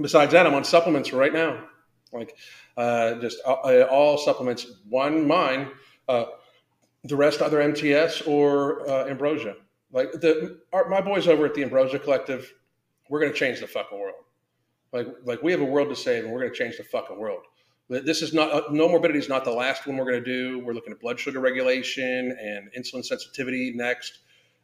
[0.00, 1.64] besides that, I'm on supplements right now,
[2.12, 2.36] like
[2.76, 4.66] uh, just all, all, supplements.
[4.88, 5.70] One mine,
[6.08, 6.26] uh,
[7.04, 9.56] the rest either MTS or uh, Ambrosia.
[9.92, 12.52] Like the our, my boys over at the Ambrosia Collective,
[13.08, 14.14] we're going to change the fucking world.
[14.92, 17.18] Like like we have a world to save, and we're going to change the fucking
[17.18, 17.42] world.
[17.88, 20.58] This is not uh, no morbidity is not the last one we're going to do.
[20.58, 24.18] We're looking at blood sugar regulation and insulin sensitivity next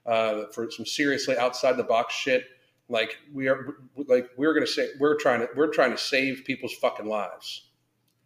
[0.07, 2.45] uh, for some seriously outside the box shit.
[2.89, 6.75] Like we are like we're to say we're trying to we're trying to save people's
[6.75, 7.69] fucking lives,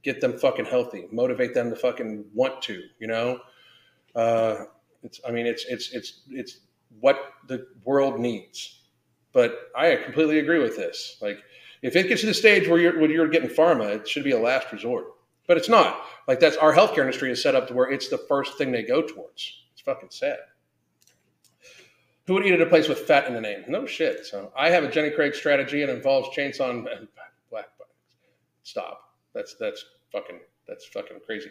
[0.02, 2.82] get them fucking healthy, motivate them to fucking want to.
[2.98, 3.40] You know,
[4.14, 4.64] uh,
[5.02, 6.58] it's I mean it's it's it's it's
[7.00, 8.82] what the world needs.
[9.32, 11.18] But I completely agree with this.
[11.20, 11.38] Like
[11.82, 14.32] if it gets to the stage where you're, when you're getting pharma, it should be
[14.32, 15.08] a last resort.
[15.46, 16.00] But it's not.
[16.26, 18.82] Like that's our healthcare industry is set up to where it's the first thing they
[18.82, 19.52] go towards.
[19.72, 20.38] It's fucking sad.
[22.26, 23.64] Who would eat at a place with fat in the name?
[23.68, 24.26] No shit.
[24.26, 27.94] So I have a Jenny Craig strategy and involves chainsaw and black buttons.
[28.62, 29.00] Stop.
[29.34, 31.50] That's that's fucking that's fucking crazy.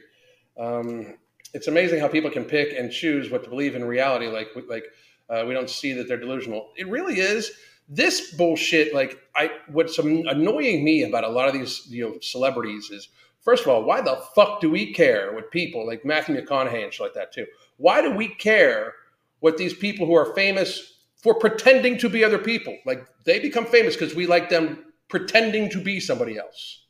[0.60, 1.16] Um,
[1.54, 4.28] it's amazing how people can pick and choose what to believe in reality.
[4.28, 4.86] Like like
[5.30, 6.72] uh, we don't see that they're delusional.
[6.76, 7.52] It really is
[7.88, 12.90] this bullshit, like I, what's annoying me about a lot of these you know celebrities
[12.90, 13.10] is,
[13.42, 16.94] first of all, why the fuck do we care what people like Matthew McConaughey and
[16.94, 17.46] shit like that too?
[17.78, 18.94] Why do we care
[19.40, 22.78] what these people who are famous for pretending to be other people?
[22.86, 26.86] Like they become famous because we like them pretending to be somebody else.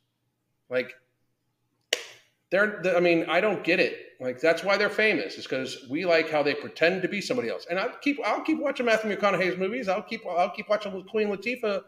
[0.69, 0.93] Like
[2.49, 3.97] they're, I mean, I don't get it.
[4.19, 5.37] Like that's why they're famous.
[5.37, 7.65] Is because we like how they pretend to be somebody else.
[7.69, 9.89] And I'll keep I'll keep watching Matthew McConaughey's movies.
[9.89, 11.81] I'll keep I'll keep watching Queen Latifah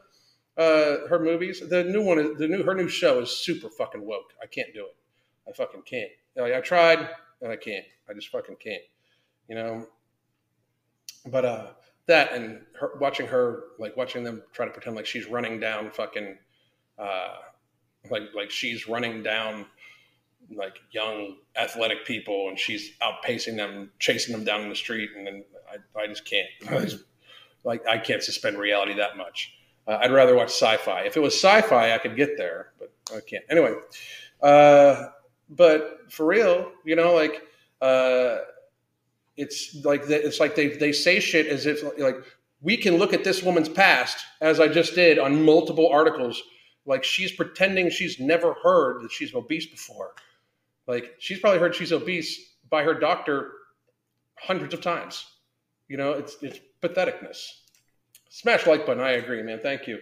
[0.57, 1.61] uh, her movies.
[1.67, 4.33] The new one is the new her new show is super fucking woke.
[4.41, 4.95] I can't do it.
[5.47, 6.11] I fucking can't.
[6.35, 7.09] Like, I tried
[7.41, 7.85] and I can't.
[8.09, 8.83] I just fucking can't.
[9.47, 9.87] You know.
[11.27, 11.67] But uh
[12.07, 15.91] that and her, watching her like watching them try to pretend like she's running down
[15.91, 16.37] fucking
[16.97, 17.35] uh
[18.09, 19.65] like like she's running down
[20.55, 25.43] like young athletic people and she's outpacing them chasing them down the street and then
[25.69, 26.47] i, I just can't.
[26.69, 27.03] I just,
[27.63, 29.53] like i can't suspend reality that much.
[29.85, 31.01] Uh, i'd rather watch sci-fi.
[31.01, 33.43] If it was sci-fi i could get there but i can't.
[33.49, 33.73] Anyway
[34.41, 35.07] uh,
[35.49, 37.41] but for real you know like
[37.81, 38.37] uh,
[39.37, 42.17] it's like it's like they, they say shit as if like
[42.61, 46.41] we can look at this woman's past as i just did on multiple articles
[46.85, 50.13] like she's pretending she's never heard that she's obese before
[50.87, 53.51] like she's probably heard she's obese by her doctor
[54.39, 55.25] hundreds of times.
[55.87, 57.51] You know, it's it's patheticness.
[58.29, 59.03] Smash like button.
[59.03, 59.59] I agree, man.
[59.61, 59.99] Thank you.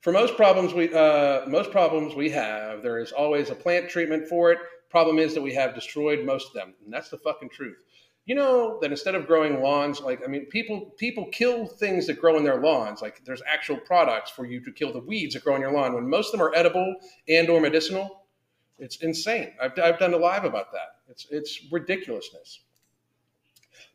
[0.00, 4.26] For most problems we uh, most problems we have, there is always a plant treatment
[4.26, 4.58] for it.
[4.90, 7.82] Problem is that we have destroyed most of them, and that's the fucking truth.
[8.24, 12.20] You know that instead of growing lawns, like I mean, people people kill things that
[12.20, 13.02] grow in their lawns.
[13.02, 15.94] Like there's actual products for you to kill the weeds that grow in your lawn.
[15.94, 16.94] When most of them are edible
[17.28, 18.26] and or medicinal,
[18.78, 19.52] it's insane.
[19.60, 20.96] I've, I've done a live about that.
[21.08, 22.60] It's, it's ridiculousness.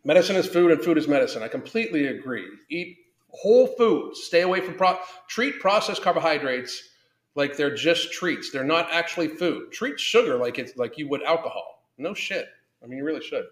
[0.04, 1.44] Medicine is food and food is medicine.
[1.44, 2.48] I completely agree.
[2.70, 2.98] Eat
[3.30, 4.24] whole foods.
[4.24, 6.90] Stay away from pro- treat processed carbohydrates
[7.36, 8.52] like they're just treats.
[8.52, 9.72] They're not actually food.
[9.72, 11.84] Treat sugar like it's like you would alcohol.
[11.98, 12.48] No shit.
[12.84, 13.46] I mean, you really should.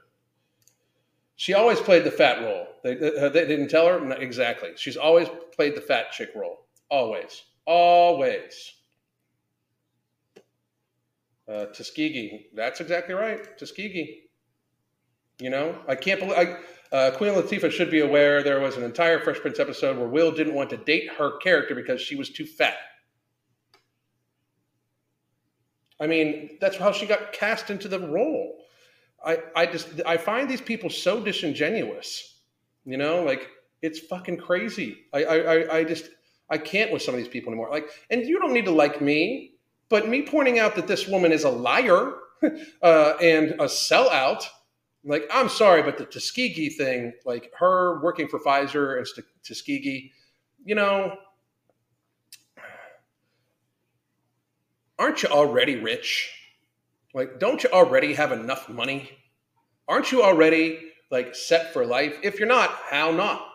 [1.36, 2.68] She always played the fat role.
[2.84, 4.70] They, they, they didn't tell her exactly.
[4.78, 6.68] She's always played the fat chick role.
[6.90, 8.74] Always, always.
[11.48, 12.48] Uh, Tuskegee.
[12.56, 13.58] That's exactly right.
[13.58, 14.24] Tuskegee.
[15.40, 16.38] You know, I can't believe.
[16.38, 20.08] I, uh, Queen Latifah should be aware there was an entire Fresh Prince episode where
[20.08, 22.78] Will didn't want to date her character because she was too fat.
[26.00, 28.65] I mean, that's how she got cast into the role.
[29.26, 32.40] I, I just I find these people so disingenuous.
[32.86, 33.50] You know, like
[33.82, 34.98] it's fucking crazy.
[35.14, 36.10] I, I, I just
[36.50, 37.70] I can't with some of these people anymore.
[37.70, 39.52] Like, and you don't need to like me.
[39.90, 42.14] But me pointing out that this woman is a liar
[42.82, 44.44] uh, and a sellout,
[45.04, 49.08] like, I'm sorry, but the Tuskegee thing, like her working for Pfizer and
[49.44, 50.12] Tuskegee,
[50.64, 51.16] you know,
[54.98, 56.32] aren't you already rich?
[57.16, 59.10] Like, don't you already have enough money?
[59.88, 62.20] Aren't you already like set for life?
[62.22, 63.48] If you're not, how not?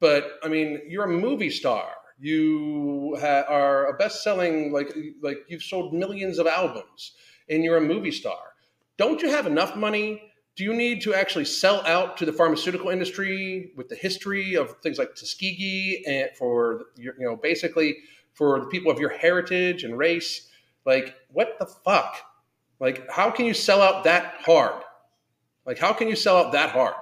[0.00, 5.62] But I mean, you're a movie star you ha- are a best-selling like like you've
[5.62, 7.12] sold millions of albums
[7.48, 8.52] and you're a movie star
[8.98, 10.22] don't you have enough money
[10.54, 14.76] do you need to actually sell out to the pharmaceutical industry with the history of
[14.82, 17.96] things like tuskegee and for you know basically
[18.34, 20.50] for the people of your heritage and race
[20.84, 22.16] like what the fuck
[22.80, 24.82] like how can you sell out that hard
[25.66, 26.94] like how can you sell out that hard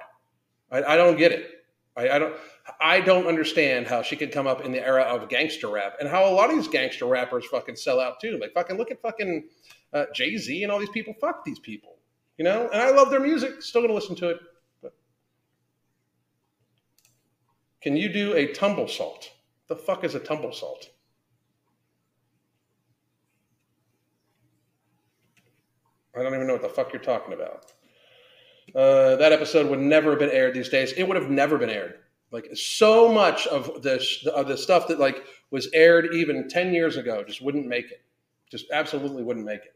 [0.71, 1.59] i, I don't get it
[1.99, 2.35] I, I don't.
[2.79, 6.07] I don't understand how she could come up in the era of gangster rap and
[6.07, 8.37] how a lot of these gangster rappers fucking sell out too.
[8.39, 9.49] Like fucking look at fucking
[9.91, 11.13] uh, Jay Z and all these people.
[11.19, 11.97] Fuck these people,
[12.37, 12.69] you know.
[12.71, 13.61] And I love their music.
[13.61, 14.39] Still gonna listen to it.
[14.81, 14.93] But
[17.81, 19.31] can you do a tumble salt?
[19.67, 20.89] The fuck is a tumble salt?
[26.19, 27.71] I don't even know what the fuck you're talking about.
[28.75, 30.91] Uh, that episode would never have been aired these days.
[30.93, 31.95] It would have never been aired.
[32.31, 36.97] Like so much of this of the stuff that like was aired even ten years
[36.97, 38.03] ago just wouldn't make it.
[38.51, 39.75] Just absolutely wouldn't make it.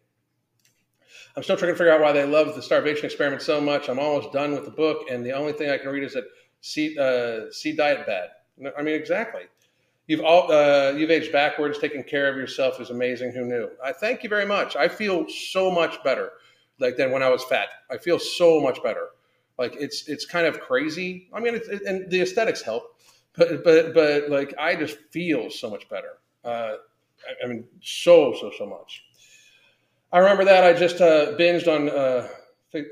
[1.36, 3.89] I'm still trying to figure out why they love the starvation experiment so much.
[3.89, 6.25] I'm almost done with the book, and the only thing I can read is that
[6.62, 8.29] see uh, see diet bad.
[8.77, 9.43] I mean, exactly.
[10.08, 11.80] You've all uh, you've aged backwards.
[11.80, 13.32] Taking care of yourself is amazing.
[13.32, 13.70] Who knew?
[13.84, 14.76] I thank you very much.
[14.76, 16.32] I feel so much better
[16.80, 17.70] like than when I was fat.
[17.89, 19.10] I feel so much better.
[19.58, 21.30] Like it's it's kind of crazy.
[21.34, 22.98] I mean, it, and the aesthetics help,
[23.36, 26.18] but but but like I just feel so much better.
[26.44, 26.74] Uh,
[27.26, 29.06] I, I mean, so so so much.
[30.12, 32.28] I remember that I just uh, binged on uh,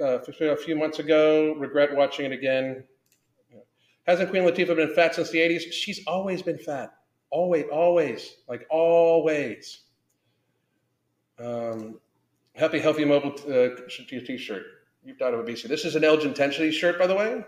[0.01, 1.55] uh, a few months ago.
[1.55, 2.83] Regret watching it again.
[4.07, 5.71] Hasn't Queen Latifah been fat since the '80s?
[5.71, 6.93] She's always been fat.
[7.31, 9.81] Always, always, like always.
[11.39, 11.99] Um,
[12.55, 14.63] happy Healthy Mobile uh, t-shirt.
[15.03, 15.69] You've died of obesity.
[15.69, 17.43] This is an Elgin Intensity shirt, by the way.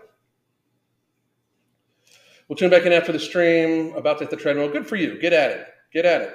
[2.48, 3.94] We'll tune back in after the stream.
[3.94, 4.70] About to hit the treadmill.
[4.70, 5.18] Good for you.
[5.20, 5.66] Get at it.
[5.92, 6.34] Get at it.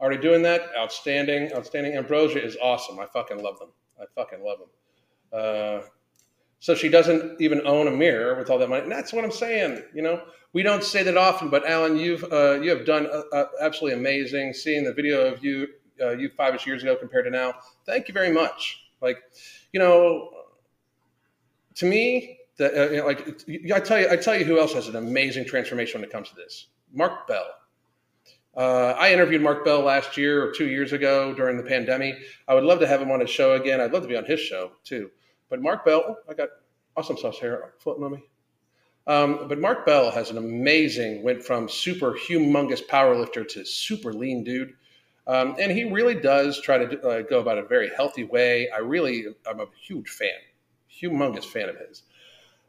[0.00, 0.62] Already doing that.
[0.76, 1.52] Outstanding.
[1.52, 1.96] Outstanding.
[1.96, 2.98] Ambrosia is awesome.
[2.98, 3.70] I fucking love them.
[4.00, 4.68] I fucking love them.
[5.32, 5.80] Uh,
[6.60, 8.82] so she doesn't even own a mirror with all that money.
[8.82, 9.82] And that's what I'm saying.
[9.94, 13.22] You know, we don't say that often, but Alan, you've uh, you have done uh,
[13.32, 14.52] uh absolutely amazing.
[14.54, 15.68] Seeing the video of you
[16.00, 17.54] uh, you five years ago compared to now,
[17.86, 18.84] thank you very much.
[19.00, 19.18] Like,
[19.72, 20.30] you know,
[21.76, 24.72] to me, that uh, you know, like I tell you, I tell you who else
[24.74, 26.66] has an amazing transformation when it comes to this.
[26.92, 27.46] Mark Bell.
[28.56, 32.16] Uh, I interviewed Mark Bell last year or two years ago during the pandemic.
[32.48, 33.80] I would love to have him on his show again.
[33.80, 35.10] I'd love to be on his show too.
[35.48, 36.48] But Mark Bell, oh, I got
[36.96, 38.24] awesome sauce here floating on me.
[39.06, 44.12] Um, but Mark Bell has an amazing, went from super humongous power lifter to super
[44.12, 44.74] lean dude.
[45.26, 48.68] Um, and he really does try to uh, go about a very healthy way.
[48.70, 50.30] I really, I'm a huge fan
[51.02, 52.02] humongous fan of his.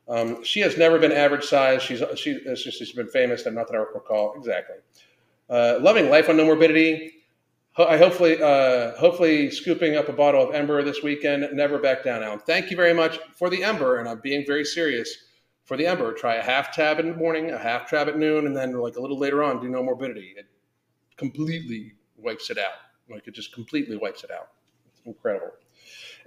[0.07, 1.83] Um, she has never been average size.
[1.83, 4.77] She's she, she's been famous, and not that I recall exactly.
[5.49, 7.13] Uh, loving life on no morbidity.
[7.87, 11.47] I hopefully uh, hopefully scooping up a bottle of Ember this weekend.
[11.53, 12.39] Never back down, Alan.
[12.39, 15.15] Thank you very much for the Ember, and I'm being very serious.
[15.65, 18.47] For the Ember, try a half tab in the morning, a half tab at noon,
[18.47, 20.33] and then like a little later on, do no morbidity.
[20.35, 20.47] It
[21.15, 22.73] completely wipes it out.
[23.09, 24.49] Like it just completely wipes it out.
[24.91, 25.51] It's incredible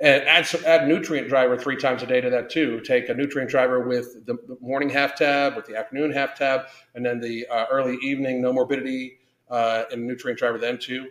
[0.01, 2.81] and add some, add nutrient driver three times a day to that too.
[2.81, 6.63] Take a nutrient driver with the morning half tab, with the afternoon half tab,
[6.95, 9.19] and then the uh, early evening no morbidity
[9.53, 11.11] uh, and nutrient driver then too.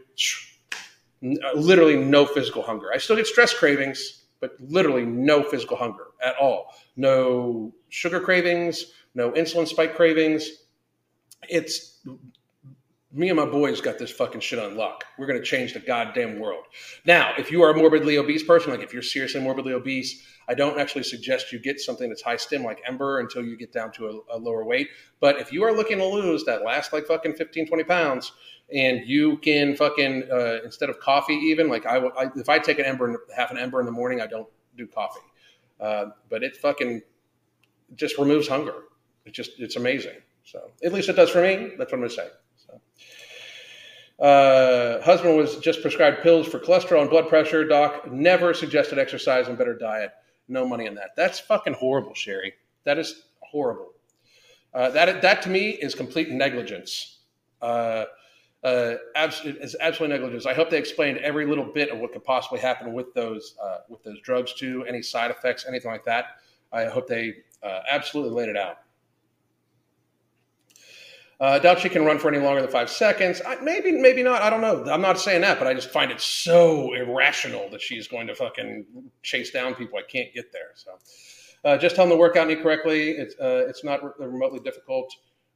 [1.56, 2.88] Literally no physical hunger.
[2.94, 6.74] I still get stress cravings, but literally no physical hunger at all.
[6.98, 10.50] No sugar cravings, no insulin spike cravings.
[11.48, 12.00] It's
[13.14, 15.04] me and my boys got this fucking shit on lock.
[15.18, 16.66] We're to change the goddamn world.
[17.06, 20.54] Now, if you are a morbidly obese person, like if you're seriously morbidly obese, I
[20.54, 23.92] don't actually suggest you get something that's high stim like Ember until you get down
[23.94, 24.90] to a, a lower weight.
[25.20, 28.32] But if you are looking to lose that last like fucking 15, 20 pounds
[28.74, 32.80] and you can fucking, uh, instead of coffee even, like I, I, if I take
[32.80, 35.22] an Ember, half an Ember in the morning, I don't do coffee.
[35.80, 37.02] Uh, but it fucking
[37.96, 38.76] just removes hunger.
[39.26, 40.16] It just, it's amazing.
[40.44, 41.72] So at least it does for me.
[41.78, 42.28] That's what I'm to say.
[44.22, 47.66] Uh, husband was just prescribed pills for cholesterol and blood pressure.
[47.68, 50.12] Doc never suggested exercise and better diet.
[50.52, 51.12] No money in that.
[51.16, 52.54] That's fucking horrible, Sherry.
[52.84, 53.94] That is horrible.
[54.74, 57.20] Uh, that that to me is complete negligence.
[57.62, 58.04] Uh,
[58.64, 60.46] uh, absolutely negligence.
[60.46, 63.78] I hope they explained every little bit of what could possibly happen with those uh,
[63.88, 66.26] with those drugs too, any side effects, anything like that.
[66.74, 68.80] I hope they uh, absolutely laid it out.
[71.42, 73.42] Uh, doubt she can run for any longer than five seconds.
[73.44, 74.44] I, maybe, maybe not.
[74.44, 74.86] I don't know.
[74.86, 78.36] I'm not saying that, but I just find it so irrational that she's going to
[78.36, 78.86] fucking
[79.24, 79.98] chase down people.
[79.98, 80.70] I can't get there.
[80.76, 80.92] So,
[81.66, 83.14] uh, just tell them to work out me correctly.
[83.14, 85.12] It's uh, it's not re- remotely difficult.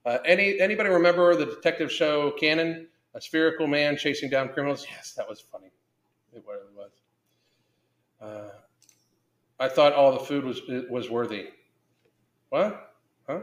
[0.08, 2.88] Uh, any anybody remember the detective show Cannon?
[3.14, 4.88] A spherical man chasing down criminals.
[4.90, 5.72] Yes, that was funny.
[6.34, 6.92] It really was.
[8.20, 8.50] Uh,
[9.60, 11.50] I thought all the food was was worthy.
[12.50, 12.92] What?
[13.30, 13.42] Huh?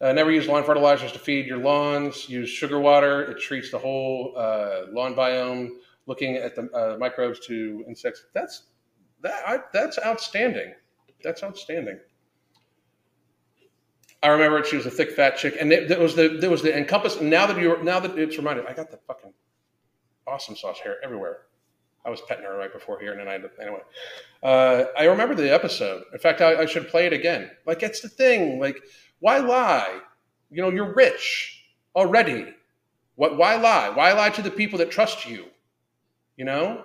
[0.00, 2.28] Uh, never use lawn fertilizers to feed your lawns.
[2.28, 3.22] Use sugar water.
[3.22, 5.70] It treats the whole uh, lawn biome.
[6.06, 8.26] Looking at the uh, microbes to insects.
[8.32, 8.64] That's
[9.22, 9.42] that.
[9.46, 10.74] I, that's outstanding.
[11.22, 11.98] That's outstanding.
[14.22, 14.66] I remember it.
[14.66, 17.20] She was a thick, fat chick, and it, it was the there was the encompass.
[17.20, 19.32] Now that you now that it's reminded, I got the fucking
[20.26, 21.42] awesome sauce hair everywhere.
[22.04, 23.80] I was petting her right before here, and then I anyway.
[24.42, 26.04] Uh, I remember the episode.
[26.12, 27.50] In fact, I, I should play it again.
[27.66, 28.60] Like it's the thing.
[28.60, 28.80] Like
[29.20, 30.00] why lie?
[30.50, 31.64] You know, you're rich
[31.94, 32.46] already.
[33.16, 33.36] What?
[33.36, 33.90] Why lie?
[33.90, 35.46] Why lie to the people that trust you?
[36.36, 36.84] You know.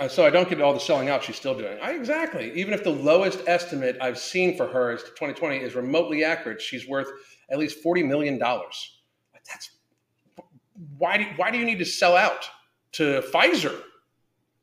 [0.00, 1.76] And so I don't get all the selling out she's still doing.
[1.82, 2.52] I, exactly.
[2.54, 6.86] Even if the lowest estimate I've seen for her is 2020 is remotely accurate, she's
[6.86, 7.08] worth
[7.50, 9.00] at least forty million dollars.
[9.46, 9.70] That's
[10.98, 11.18] why.
[11.18, 12.48] Do, why do you need to sell out
[12.92, 13.80] to Pfizer,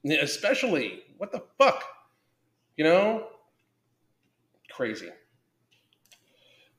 [0.05, 1.03] especially?
[1.17, 1.83] What the fuck?
[2.77, 3.27] You know,
[4.71, 5.09] crazy.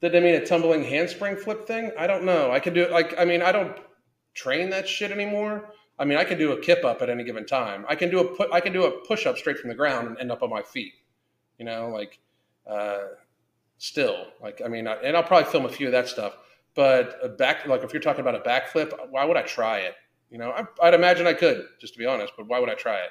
[0.03, 1.91] Did they mean a tumbling handspring flip thing?
[1.99, 2.53] I don't know.
[2.53, 2.91] I can do it.
[2.91, 3.77] Like, I mean, I don't
[4.35, 5.71] train that shit anymore.
[5.99, 7.87] I mean, I can do a kip up at any given time.
[7.89, 8.53] I can do a put.
[8.53, 10.63] I can do a push up straight from the ground and end up on my
[10.63, 10.93] feet.
[11.59, 12.19] You know, like
[12.67, 13.05] uh,
[13.79, 16.37] still, like I mean, I, and I'll probably film a few of that stuff.
[16.75, 19.95] But a back, like if you're talking about a backflip, why would I try it?
[20.31, 22.35] You know, I, would imagine I could, just to be honest.
[22.37, 23.11] But why would I try it?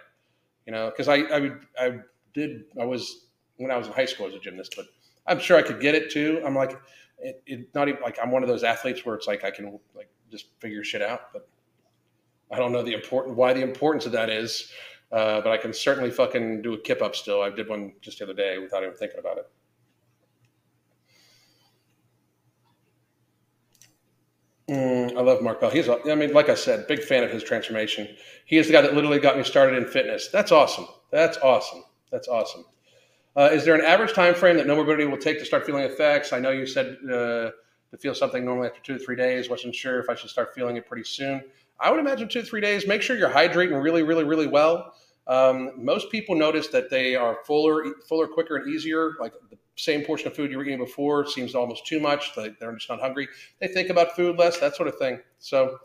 [0.68, 2.00] You know, because I, I, would I
[2.36, 2.66] did.
[2.80, 3.28] I was
[3.58, 4.86] when I was in high school as a gymnast, but
[5.26, 6.44] I'm sure I could get it too.
[6.46, 6.80] I'm like,
[7.20, 9.80] it, it not even like I'm one of those athletes where it's like I can
[9.96, 11.48] like just figure shit out, but
[12.52, 14.72] I don't know the important why the importance of that is,
[15.12, 17.42] uh, but I can certainly fucking do a kip up still.
[17.42, 19.50] I did one just the other day without even thinking about it.
[24.70, 25.70] Mm, I love Mark Bell.
[25.70, 28.08] He's, I mean, like I said, big fan of his transformation.
[28.46, 30.30] He is the guy that literally got me started in fitness.
[30.30, 30.88] That's awesome.
[31.12, 31.84] That's awesome.
[32.12, 32.66] That's awesome.
[33.36, 35.84] Uh, is there an average time frame that no morbidity will take to start feeling
[35.84, 36.32] effects?
[36.32, 37.52] I know you said uh,
[37.92, 39.50] to feel something normally after two to three days.
[39.50, 41.44] Wasn't sure if I should start feeling it pretty soon.
[41.80, 42.88] I would imagine two to three days.
[42.88, 44.94] Make sure you're hydrating really, really, really well.
[45.28, 49.14] Um, most people notice that they are fuller, fuller, quicker, and easier.
[49.20, 52.34] Like the same portion of food you were eating before seems almost too much.
[52.36, 53.28] They're just not hungry.
[53.60, 55.20] They think about food less, that sort of thing.
[55.40, 55.80] So,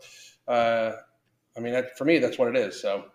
[0.47, 0.93] uh,
[1.57, 2.81] I mean, for me, that's what it is.
[2.81, 3.05] So,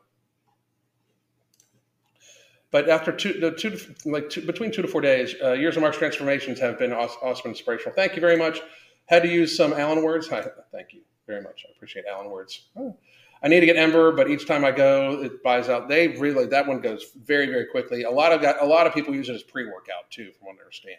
[2.70, 5.82] but after two, the two, like two, between two to four days, uh, years of
[5.82, 7.94] Mark's transformations have been awesome, awesome and inspirational.
[7.94, 8.60] Thank you very much.
[9.06, 10.28] Had to use some Alan words.
[10.28, 11.64] Hi, thank you very much.
[11.66, 12.68] I appreciate Alan words.
[12.76, 12.96] Oh.
[13.42, 15.88] I need to get Ember, but each time I go, it buys out.
[15.88, 18.02] They really that one goes very very quickly.
[18.02, 20.56] A lot of a lot of people use it as pre workout too, from what
[20.56, 20.96] I understand.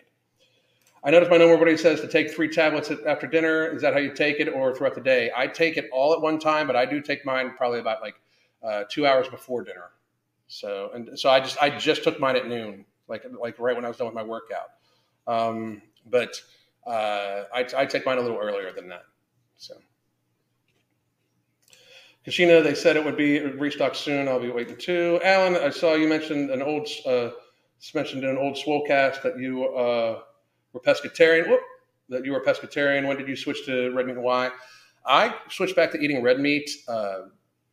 [1.03, 3.67] I noticed my number buddy says to take three tablets after dinner.
[3.67, 5.31] Is that how you take it, or throughout the day?
[5.35, 8.15] I take it all at one time, but I do take mine probably about like
[8.63, 9.91] uh, two hours before dinner.
[10.47, 13.85] So and so I just I just took mine at noon, like like right when
[13.85, 14.69] I was done with my workout.
[15.27, 16.41] Um, but
[16.85, 19.03] uh, I, I take mine a little earlier than that.
[19.57, 19.75] So.
[22.25, 24.27] Kashina, they said it would be restocked soon.
[24.27, 25.19] I'll be waiting too.
[25.23, 27.29] Alan, I saw you mentioned an old uh,
[27.93, 30.19] mentioned in an old Swolecast that you uh,
[30.73, 31.47] were pescatarian.
[31.47, 31.61] Whoop,
[32.09, 33.07] that you were pescatarian.
[33.07, 34.51] When did you switch to red meat and why?
[35.05, 37.19] I switched back to eating red meat uh,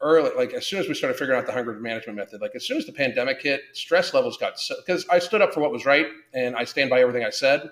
[0.05, 2.41] early, like as soon as we started figuring out the hunger management method.
[2.41, 5.61] Like as soon as the pandemic hit, stress levels got because I stood up for
[5.61, 7.71] what was right and I stand by everything I said.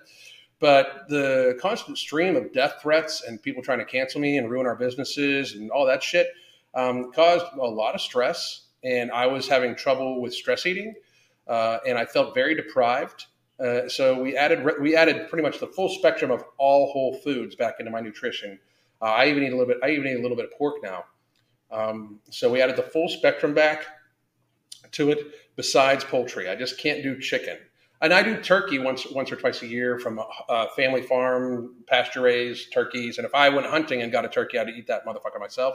[0.59, 4.67] But the constant stream of death threats and people trying to cancel me and ruin
[4.67, 6.29] our businesses and all that shit
[6.75, 10.95] um, caused a lot of stress, and I was having trouble with stress eating,
[11.49, 13.27] uh, and I felt very deprived.
[13.63, 17.55] Uh, so we added we added pretty much the full spectrum of all whole foods
[17.55, 18.59] back into my nutrition.
[19.03, 19.79] Uh, I even eat a little bit.
[19.83, 21.05] I even eat a little bit of pork now.
[21.73, 23.87] Um, so we added the full spectrum back
[24.93, 25.19] to it.
[25.57, 27.59] Besides poultry, I just can't do chicken,
[28.01, 31.75] and I do turkey once once or twice a year from a, a family farm,
[31.87, 33.19] pasture raised turkeys.
[33.19, 35.75] And if I went hunting and got a turkey, I'd eat that motherfucker myself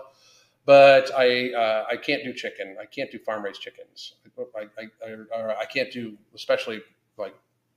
[0.68, 2.76] but I uh, I can't do chicken.
[2.80, 4.16] I can't do farm raised chickens.
[4.56, 6.82] I, I, I, I, can't do especially
[7.18, 7.34] like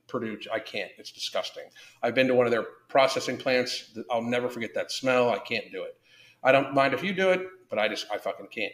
[0.07, 0.37] Perdue.
[0.51, 0.91] I can't.
[0.97, 1.63] It's disgusting.
[2.03, 3.97] I've been to one of their processing plants.
[4.11, 5.29] I'll never forget that smell.
[5.29, 5.97] I can't do it.
[6.43, 8.73] I don't mind if you do it, but I just I fucking can't.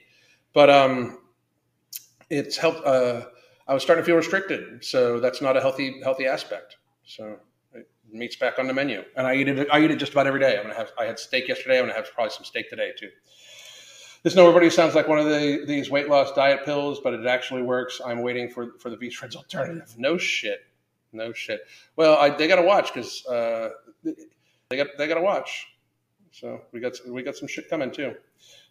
[0.53, 1.19] But um,
[2.29, 2.85] it's helped.
[2.85, 3.27] Uh,
[3.65, 6.75] I was starting to feel restricted, so that's not a healthy healthy aspect.
[7.05, 7.37] So
[8.11, 9.67] meat's back on the menu, and I eat it.
[9.71, 10.57] I eat it just about every day.
[10.57, 10.91] I'm gonna have.
[10.99, 11.77] I had steak yesterday.
[11.77, 13.09] I'm gonna have probably some steak today too.
[14.23, 17.61] This nobody sounds like one of the, these weight loss diet pills, but it actually
[17.61, 18.01] works.
[18.03, 19.93] I'm waiting for for the V Shreds alternative.
[19.97, 20.61] No shit,
[21.13, 21.61] no shit.
[21.95, 23.69] Well, I, they got to watch because uh,
[24.03, 25.67] they got they got to watch.
[26.31, 28.15] So we got we got some shit coming too.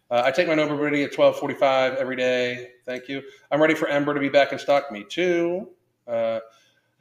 [0.09, 2.71] Uh, I take my Nomorbidity at 12:45 every day.
[2.85, 3.21] Thank you.
[3.51, 4.91] I'm ready for Ember to be back in stock.
[4.91, 5.69] Me too.
[6.07, 6.39] Uh,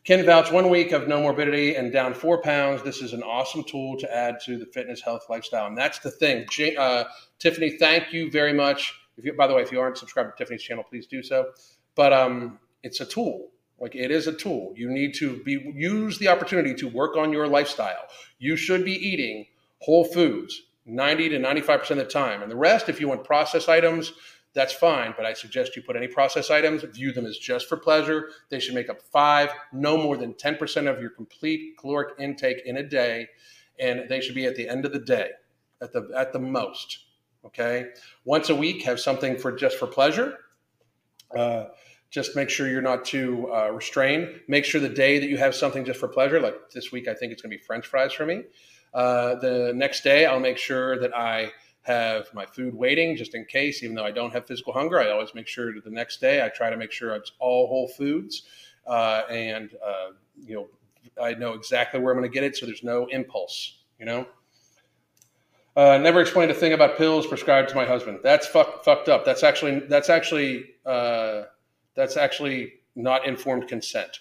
[0.06, 2.82] Ken vouch one week of no morbidity and down four pounds.
[2.82, 5.66] This is an awesome tool to add to the fitness health lifestyle.
[5.66, 6.46] And that's the thing.
[6.78, 7.04] Uh,
[7.40, 8.94] Tiffany, thank you very much.
[9.16, 11.50] If you, by the way, if you aren't subscribed to Tiffany's channel, please do so.
[11.96, 13.48] But um, it's a tool.
[13.80, 14.72] Like it is a tool.
[14.76, 18.06] You need to be use the opportunity to work on your lifestyle.
[18.38, 19.46] You should be eating
[19.80, 22.42] whole foods 90 to 95% of the time.
[22.42, 24.12] And the rest, if you want processed items,
[24.54, 25.12] that's fine.
[25.16, 28.30] But I suggest you put any processed items, view them as just for pleasure.
[28.48, 32.78] They should make up five, no more than 10% of your complete caloric intake in
[32.78, 33.28] a day.
[33.78, 35.30] And they should be at the end of the day,
[35.82, 37.00] at the at the most.
[37.44, 37.88] Okay.
[38.24, 40.38] Once a week, have something for just for pleasure.
[41.36, 41.66] Uh,
[42.10, 44.40] just make sure you're not too uh, restrained.
[44.48, 47.14] Make sure the day that you have something just for pleasure, like this week, I
[47.14, 48.44] think it's going to be French fries for me.
[48.94, 53.44] Uh, the next day, I'll make sure that I have my food waiting just in
[53.44, 54.98] case, even though I don't have physical hunger.
[54.98, 57.68] I always make sure that the next day I try to make sure it's all
[57.68, 58.42] whole foods.
[58.86, 60.12] Uh, and, uh,
[60.44, 60.68] you know,
[61.22, 64.26] I know exactly where I'm going to get it, so there's no impulse, you know?
[65.76, 68.20] Uh, never explained a thing about pills prescribed to my husband.
[68.22, 69.26] That's fuck, fucked up.
[69.26, 71.42] That's actually that's actually uh,
[71.94, 74.20] that's actually not informed consent.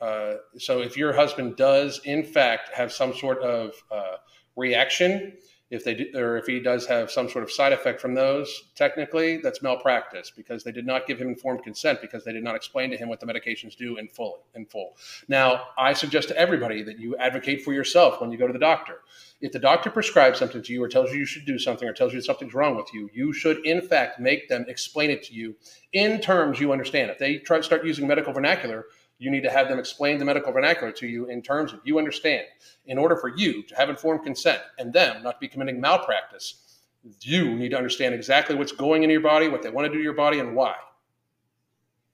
[0.00, 4.16] Uh, so if your husband does in fact have some sort of uh,
[4.56, 5.32] reaction,
[5.68, 8.70] if they do, or if he does have some sort of side effect from those,
[8.76, 12.54] technically that's malpractice because they did not give him informed consent because they did not
[12.54, 14.44] explain to him what the medications do in full.
[14.54, 14.96] In full.
[15.26, 18.60] Now, I suggest to everybody that you advocate for yourself when you go to the
[18.60, 19.00] doctor.
[19.40, 21.92] If the doctor prescribes something to you or tells you you should do something or
[21.92, 25.34] tells you something's wrong with you, you should in fact make them explain it to
[25.34, 25.56] you
[25.92, 27.10] in terms you understand.
[27.10, 28.86] If they try to start using medical vernacular,
[29.18, 31.98] you need to have them explain the medical vernacular to you in terms of you
[31.98, 32.44] understand.
[32.86, 36.80] In order for you to have informed consent and them not to be committing malpractice,
[37.22, 39.98] you need to understand exactly what's going in your body, what they want to do
[39.98, 40.74] to your body, and why.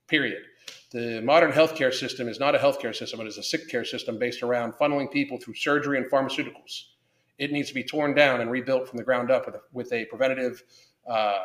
[0.07, 0.43] Period.
[0.91, 4.19] The modern healthcare system is not a healthcare system, it is a sick care system
[4.19, 6.83] based around funneling people through surgery and pharmaceuticals.
[7.39, 9.91] It needs to be torn down and rebuilt from the ground up with a, with
[9.91, 10.63] a preventative
[11.07, 11.39] uh,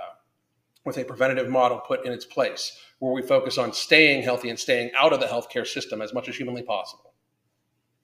[0.89, 4.59] with a preventative model put in its place where we focus on staying healthy and
[4.59, 7.13] staying out of the healthcare system as much as humanly possible.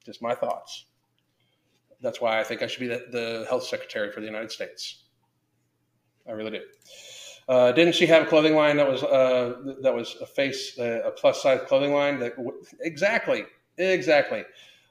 [0.04, 0.84] Just my thoughts.
[2.00, 5.04] That's why I think I should be the, the health secretary for the United States.
[6.28, 6.60] I really do.
[7.48, 11.02] Uh, didn't she have a clothing line that was uh, that was a face uh,
[11.04, 13.44] a plus size clothing line that w- exactly
[13.76, 14.44] exactly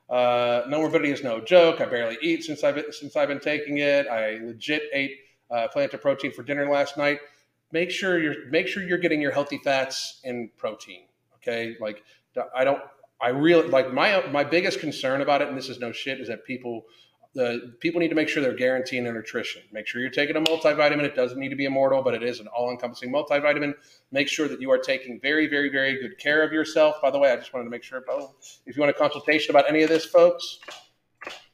[0.10, 1.82] uh, no morbidity is no joke.
[1.82, 4.08] I barely eat since I've since I've been taking it.
[4.08, 5.18] I legit ate
[5.50, 7.20] uh, plant protein for dinner last night
[7.74, 11.08] make sure you're make sure you're getting your healthy fats and protein.
[11.38, 12.04] Okay, like
[12.56, 12.82] I don't.
[13.20, 16.28] I really like my my biggest concern about it, and this is no shit, is
[16.30, 16.86] that people
[17.34, 19.64] the people need to make sure they're guaranteeing their nutrition.
[19.72, 21.04] Make sure you're taking a multivitamin.
[21.04, 23.74] It doesn't need to be immortal, but it is an all-encompassing multivitamin.
[24.12, 27.02] Make sure that you are taking very, very, very good care of yourself.
[27.02, 28.04] By the way, I just wanted to make sure.
[28.08, 30.60] Oh, if you want a consultation about any of this, folks,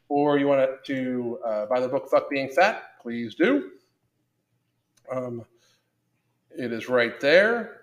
[0.09, 3.71] or you want to uh, buy the book "Fuck Being Fat," please do.
[5.11, 5.45] Um,
[6.57, 7.81] it is right there.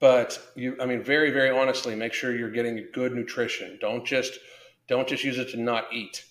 [0.00, 3.78] But you, I mean, very, very honestly, make sure you're getting good nutrition.
[3.80, 4.38] Don't just,
[4.88, 6.24] don't just use it to not eat.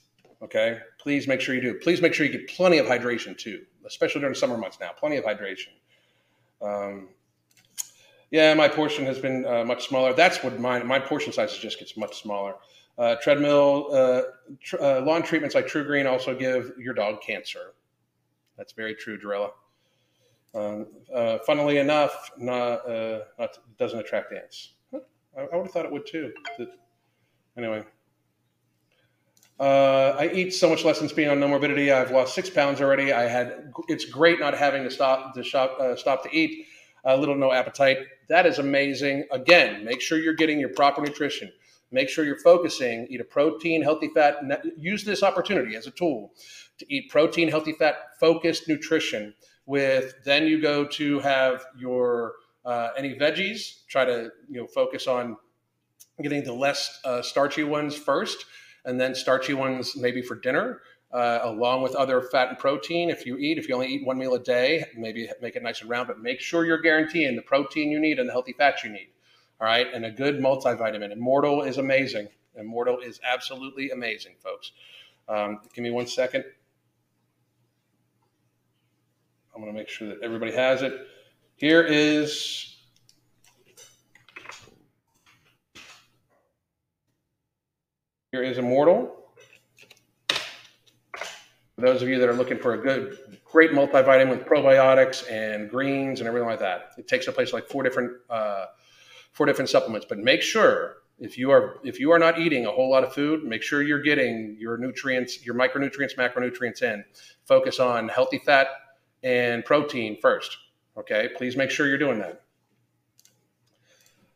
[0.43, 0.79] Okay.
[0.99, 1.75] Please make sure you do.
[1.75, 4.89] Please make sure you get plenty of hydration too, especially during summer months now.
[4.99, 5.69] Plenty of hydration.
[6.61, 7.09] Um,
[8.29, 10.13] yeah, my portion has been uh, much smaller.
[10.13, 12.55] That's what my my portion size just gets much smaller.
[12.97, 14.21] Uh, treadmill uh,
[14.61, 17.73] tr- uh, lawn treatments like TruGreen also give your dog cancer.
[18.57, 19.51] That's very true, Dorilla.
[20.53, 24.73] Um, uh, funnily enough, not, uh, not, doesn't attract ants.
[24.93, 24.97] I,
[25.41, 26.33] I, would have thought it would too.
[27.57, 27.83] anyway,
[29.57, 31.91] uh, I eat so much less than being on no morbidity.
[31.91, 33.13] I've lost six pounds already.
[33.13, 33.71] I had.
[33.87, 36.65] It's great not having to stop to shop, stop to eat.
[37.05, 37.99] A little no appetite.
[38.27, 39.25] That is amazing.
[39.31, 41.51] Again, make sure you're getting your proper nutrition
[41.91, 44.37] make sure you're focusing, eat a protein, healthy fat,
[44.77, 46.33] use this opportunity as a tool
[46.77, 49.33] to eat protein, healthy fat, focused nutrition
[49.65, 52.33] with then you go to have your
[52.65, 55.37] uh, any veggies, try to you know focus on
[56.21, 58.45] getting the less uh, starchy ones first
[58.85, 60.81] and then starchy ones maybe for dinner.
[61.13, 63.09] Uh, along with other fat and protein.
[63.09, 65.81] If you eat, if you only eat one meal a day, maybe make it nice
[65.81, 68.85] and round, but make sure you're guaranteeing the protein you need and the healthy fats
[68.85, 69.09] you need.
[69.61, 71.11] All right, and a good multivitamin.
[71.11, 72.29] Immortal is amazing.
[72.55, 74.71] Immortal is absolutely amazing, folks.
[75.29, 76.43] Um, give me one second.
[79.53, 80.93] I'm going to make sure that everybody has it.
[81.57, 82.75] Here is
[88.31, 89.15] here is Immortal.
[91.75, 95.69] For those of you that are looking for a good, great multivitamin with probiotics and
[95.69, 98.65] greens and everything like that, it takes a place like four different uh,
[99.31, 100.05] four different supplements.
[100.07, 103.13] But make sure if you are if you are not eating a whole lot of
[103.13, 107.03] food, make sure you're getting your nutrients, your micronutrients, macronutrients in.
[107.45, 108.67] Focus on healthy fat
[109.23, 110.57] and protein first.
[110.97, 112.41] Okay, please make sure you're doing that.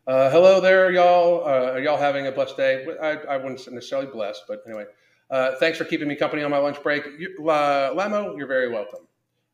[0.08, 1.43] Uh, hello there, y'all.
[1.43, 2.86] Uh, are y'all having a blessed day?
[3.02, 4.86] I, I wouldn't necessarily blessed, but anyway.
[5.32, 7.04] Uh, thanks for keeping me company on my lunch break.
[7.18, 9.08] You, Lamo, you're very welcome.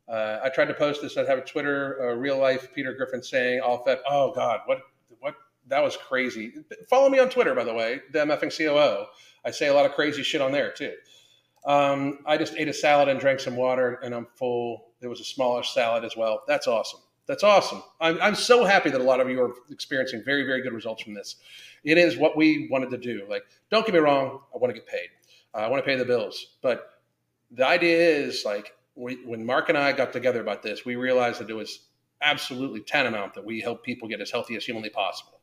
[0.06, 1.16] Uh, I tried to post this.
[1.16, 4.00] I have a Twitter, uh, real life Peter Griffin saying all fed.
[4.06, 4.91] Oh God, what what?
[5.68, 6.52] That was crazy.
[6.90, 9.06] Follow me on Twitter, by the way, the MFing COO.
[9.44, 10.94] I say a lot of crazy shit on there too.
[11.64, 14.88] Um, I just ate a salad and drank some water, and I'm full.
[15.00, 16.42] There was a smallish salad as well.
[16.46, 17.00] That's awesome.
[17.26, 17.82] That's awesome.
[18.00, 21.02] I'm, I'm so happy that a lot of you are experiencing very, very good results
[21.02, 21.36] from this.
[21.84, 23.26] It is what we wanted to do.
[23.28, 25.08] Like, don't get me wrong, I want to get paid.
[25.54, 26.56] Uh, I want to pay the bills.
[26.62, 26.90] But
[27.52, 31.40] the idea is like we, when Mark and I got together about this, we realized
[31.40, 31.80] that it was
[32.20, 35.40] absolutely tantamount that we help people get as healthy as humanly possible.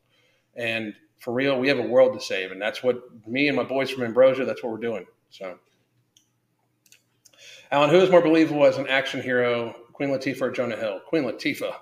[0.56, 3.62] And for real, we have a world to save, and that's what me and my
[3.62, 4.44] boys from Ambrosia.
[4.44, 5.06] That's what we're doing.
[5.30, 5.58] So,
[7.70, 11.00] Alan, who is more believable as an action hero, Queen Latifah or Jonah Hill?
[11.06, 11.74] Queen Latifah,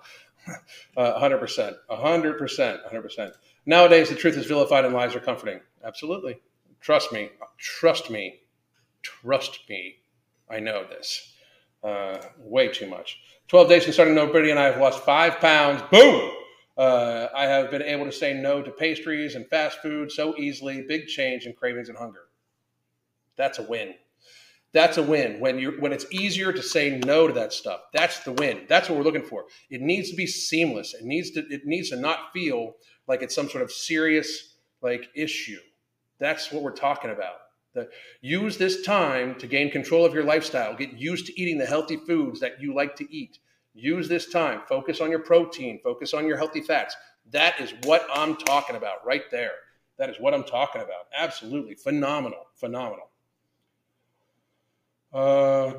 [0.97, 3.35] uh, hundred percent, hundred percent, hundred percent.
[3.65, 5.61] Nowadays, the truth is vilified and lies are comforting.
[5.85, 6.41] Absolutely,
[6.81, 8.41] trust me, trust me,
[9.03, 9.97] trust me.
[10.51, 11.35] I know this.
[11.83, 13.21] Uh, way too much.
[13.49, 15.81] 12 days since starting Nobility, and I have lost five pounds.
[15.91, 16.33] Boom!
[16.79, 20.83] Uh, I have been able to say no to pastries and fast food so easily.
[20.83, 22.29] Big change in cravings and hunger.
[23.37, 23.95] That's a win.
[24.73, 25.41] That's a win.
[25.41, 28.67] When you when it's easier to say no to that stuff, that's the win.
[28.69, 29.47] That's what we're looking for.
[29.71, 30.95] It needs to be seamless.
[30.95, 32.75] It needs to it needs to not feel
[33.09, 35.59] like it's some sort of serious like issue.
[36.21, 37.37] That's what we're talking about.
[37.75, 37.89] The,
[38.21, 40.77] use this time to gain control of your lifestyle.
[40.77, 43.39] Get used to eating the healthy foods that you like to eat.
[43.79, 44.63] Use this time.
[44.69, 45.81] Focus on your protein.
[45.83, 46.97] Focus on your healthy fats.
[47.31, 49.53] That is what I'm talking about right there.
[49.99, 51.07] That is what I'm talking about.
[51.17, 52.47] Absolutely phenomenal.
[52.55, 53.11] Phenomenal.
[55.13, 55.73] Uh,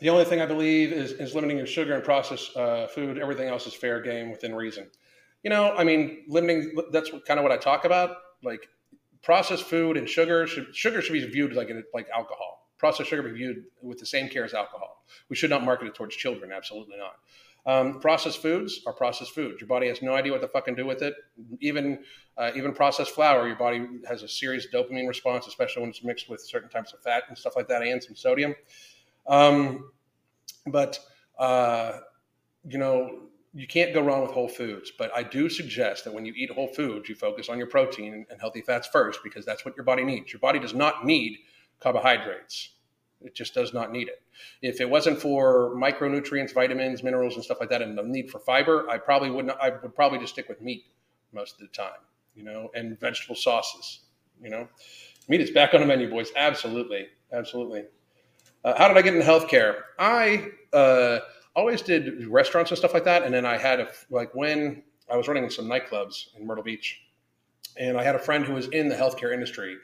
[0.00, 3.18] the only thing I believe is, is limiting your sugar and processed uh, food.
[3.18, 4.90] Everything else is fair game within reason.
[5.42, 6.74] You know, I mean, limiting.
[6.90, 8.16] That's kind of what I talk about.
[8.42, 8.68] Like
[9.22, 12.55] processed food and sugar should sugar should be viewed like like alcohol.
[12.78, 15.04] Processed sugar be viewed with the same care as alcohol.
[15.28, 16.52] We should not market it towards children.
[16.52, 17.16] Absolutely not.
[17.66, 19.60] Um, processed foods are processed foods.
[19.60, 21.14] Your body has no idea what the to fucking do with it.
[21.60, 21.98] Even
[22.38, 26.28] uh, even processed flour, your body has a serious dopamine response, especially when it's mixed
[26.28, 28.54] with certain types of fat and stuff like that, and some sodium.
[29.26, 29.90] Um,
[30.68, 31.00] but
[31.38, 31.98] uh,
[32.68, 33.22] you know,
[33.52, 36.50] you can't go wrong with whole foods, but I do suggest that when you eat
[36.50, 39.84] whole foods, you focus on your protein and healthy fats first because that's what your
[39.84, 40.32] body needs.
[40.32, 41.38] Your body does not need
[41.80, 42.70] carbohydrates.
[43.20, 44.22] It just does not need it.
[44.60, 48.38] If it wasn't for micronutrients, vitamins, minerals, and stuff like that, and the need for
[48.40, 49.60] fiber, I probably would not.
[49.60, 50.84] I would probably just stick with meat
[51.32, 52.00] most of the time,
[52.34, 54.00] you know, and vegetable sauces.
[54.42, 54.68] You know,
[55.28, 56.30] meat is back on the menu, boys.
[56.36, 57.84] Absolutely, absolutely.
[58.64, 59.76] Uh, how did I get into healthcare?
[59.98, 61.20] I uh,
[61.54, 63.22] always did restaurants and stuff like that.
[63.22, 67.00] And then I had a, like when I was running some nightclubs in Myrtle Beach,
[67.76, 69.76] and I had a friend who was in the healthcare industry.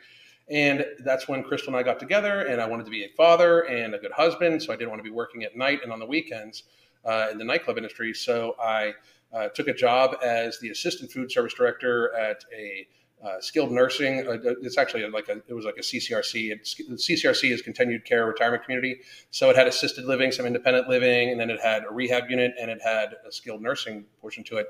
[0.51, 3.61] And that's when Crystal and I got together, and I wanted to be a father
[3.63, 4.63] and a good husband.
[4.63, 6.65] So I didn't want to be working at night and on the weekends
[7.05, 8.13] uh, in the nightclub industry.
[8.13, 8.95] So I
[9.33, 12.87] uh, took a job as the assistant food service director at a
[13.25, 14.27] uh, skilled nursing.
[14.27, 16.51] Uh, it's actually like a, it was like a CCRC.
[16.51, 19.01] It's, CCRC is continued care retirement community.
[19.31, 22.53] So it had assisted living, some independent living, and then it had a rehab unit
[22.61, 24.67] and it had a skilled nursing portion to it.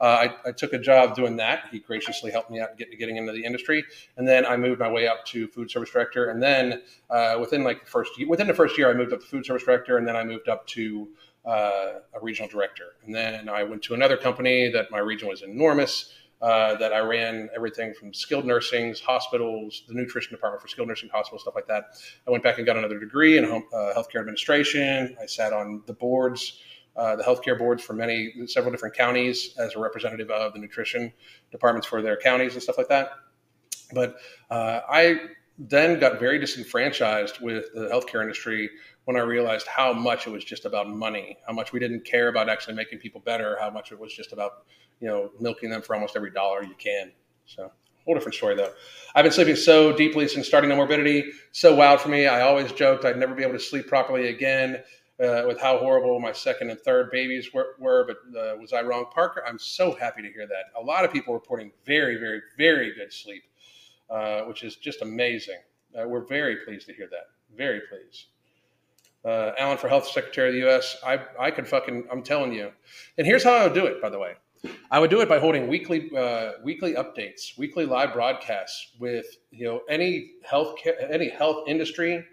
[0.00, 0.04] Uh,
[0.44, 1.64] I, I, took a job doing that.
[1.72, 3.82] He graciously helped me out get, getting into the industry,
[4.18, 6.28] and then I moved my way up to food service director.
[6.28, 9.26] And then uh, within like the first within the first year, I moved up to
[9.26, 11.08] food service director, and then I moved up to
[11.46, 12.96] uh, a regional director.
[13.06, 16.12] And then I went to another company that my region was enormous
[16.42, 21.08] uh, that I ran everything from skilled nursing, hospitals, the nutrition department for skilled nursing
[21.08, 21.96] hospitals, stuff like that.
[22.26, 25.16] I went back and got another degree in home, uh, healthcare administration.
[25.20, 26.60] I sat on the boards,
[26.94, 31.12] uh, the healthcare boards for many, several different counties as a representative of the nutrition
[31.50, 33.10] departments for their counties and stuff like that.
[33.94, 34.16] But
[34.50, 35.20] uh, I
[35.58, 38.68] then got very disenfranchised with the healthcare industry
[39.06, 42.26] when I realized how much it was just about money, how much we didn't care
[42.26, 44.64] about actually making people better, how much it was just about
[45.00, 47.12] you know, milking them for almost every dollar you can.
[47.44, 47.70] So,
[48.04, 48.72] whole different story though.
[49.14, 51.30] I've been sleeping so deeply since starting Nomorbidity.
[51.52, 52.26] So wild for me.
[52.26, 54.82] I always joked I'd never be able to sleep properly again.
[55.18, 58.82] Uh, with how horrible my second and third babies were, were but uh, was I
[58.82, 59.42] wrong, Parker?
[59.48, 60.78] I'm so happy to hear that.
[60.78, 63.42] A lot of people reporting very, very, very good sleep,
[64.10, 65.56] uh, which is just amazing.
[65.98, 67.28] Uh, we're very pleased to hear that.
[67.56, 68.26] Very pleased
[69.26, 70.96] uh, Alan for Health Secretary of the U.S.
[71.04, 72.70] I I could fucking I'm telling you.
[73.18, 74.34] And here's how I would do it, by the way.
[74.90, 79.64] I would do it by holding weekly uh, weekly updates, weekly live broadcasts with you
[79.66, 80.76] know any health
[81.10, 82.24] any health industry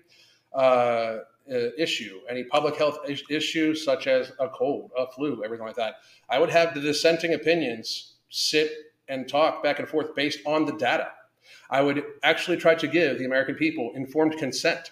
[0.54, 1.18] uh,
[1.52, 5.76] uh, issue, any public health is- issue such as a cold, a flu, everything like
[5.76, 5.96] that,
[6.30, 8.72] I would have the dissenting opinions sit
[9.10, 11.10] and talk back and forth based on the data.
[11.70, 14.92] I would actually try to give the American people informed consent.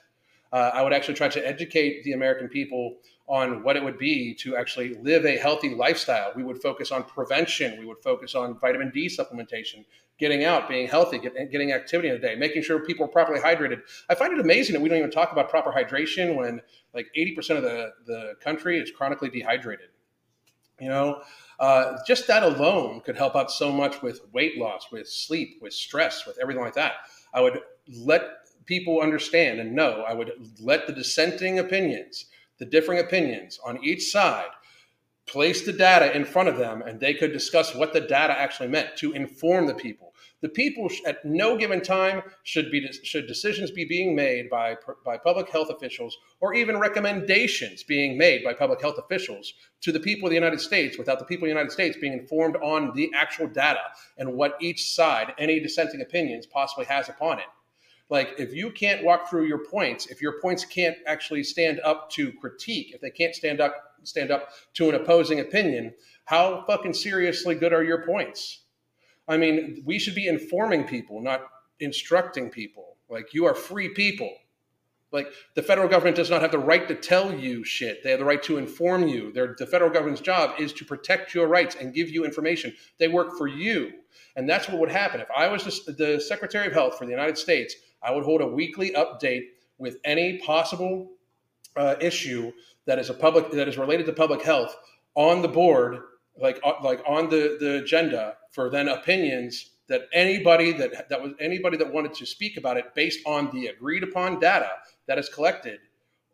[0.51, 2.97] Uh, I would actually try to educate the American people
[3.27, 6.33] on what it would be to actually live a healthy lifestyle.
[6.35, 7.79] We would focus on prevention.
[7.79, 9.85] We would focus on vitamin D supplementation,
[10.19, 13.81] getting out, being healthy, getting activity in a day, making sure people are properly hydrated.
[14.09, 16.61] I find it amazing that we don't even talk about proper hydration when
[16.93, 19.87] like 80% of the, the country is chronically dehydrated.
[20.81, 21.21] You know,
[21.59, 25.73] uh, just that alone could help out so much with weight loss, with sleep, with
[25.73, 26.93] stress, with everything like that.
[27.33, 32.25] I would let people understand and know, I would let the dissenting opinions
[32.61, 34.51] the differing opinions on each side,
[35.25, 38.67] place the data in front of them, and they could discuss what the data actually
[38.67, 40.13] meant to inform the people.
[40.41, 45.17] The people at no given time should be should decisions be being made by by
[45.17, 50.27] public health officials or even recommendations being made by public health officials to the people
[50.27, 53.11] of the United States without the people of the United States being informed on the
[53.15, 53.85] actual data
[54.19, 57.45] and what each side, any dissenting opinions, possibly has upon it
[58.11, 62.11] like if you can't walk through your points if your points can't actually stand up
[62.11, 65.91] to critique if they can't stand up stand up to an opposing opinion
[66.25, 68.65] how fucking seriously good are your points
[69.27, 71.41] i mean we should be informing people not
[71.79, 74.31] instructing people like you are free people
[75.11, 78.01] like the federal government does not have the right to tell you shit.
[78.01, 79.31] They have the right to inform you.
[79.33, 82.73] The federal government's job is to protect your rights and give you information.
[82.97, 83.91] They work for you.
[84.37, 85.19] And that's what would happen.
[85.19, 88.41] If I was the, the Secretary of Health for the United States, I would hold
[88.41, 89.47] a weekly update
[89.77, 91.11] with any possible
[91.75, 92.51] uh, issue
[92.85, 94.75] that is a public that is related to public health
[95.15, 95.99] on the board,
[96.39, 101.33] like uh, like on the the agenda for then opinions that anybody that that was
[101.39, 104.69] anybody that wanted to speak about it based on the agreed upon data
[105.07, 105.79] that is collected.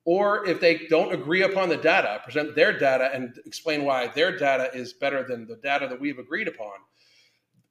[0.05, 4.37] Or if they don't agree upon the data present their data and explain why their
[4.37, 6.75] data is better than the data that we've agreed upon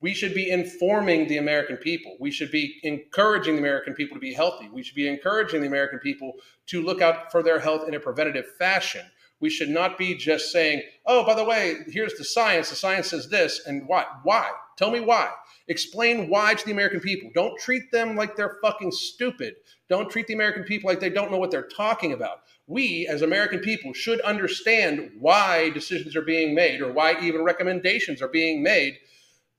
[0.00, 2.16] we should be informing the American people.
[2.20, 4.68] We should be encouraging the American people to be healthy.
[4.68, 6.34] We should be encouraging the American people
[6.66, 9.02] to look out for their health in a preventative fashion.
[9.40, 12.70] We should not be just saying, oh, by the way, here's the science.
[12.70, 13.66] The science says this.
[13.66, 14.04] And why?
[14.22, 14.50] Why?
[14.76, 15.30] Tell me why.
[15.68, 17.30] Explain why to the American people.
[17.34, 19.56] Don't treat them like they're fucking stupid.
[19.88, 22.42] Don't treat the American people like they don't know what they're talking about.
[22.66, 28.20] We, as American people, should understand why decisions are being made or why even recommendations
[28.20, 28.98] are being made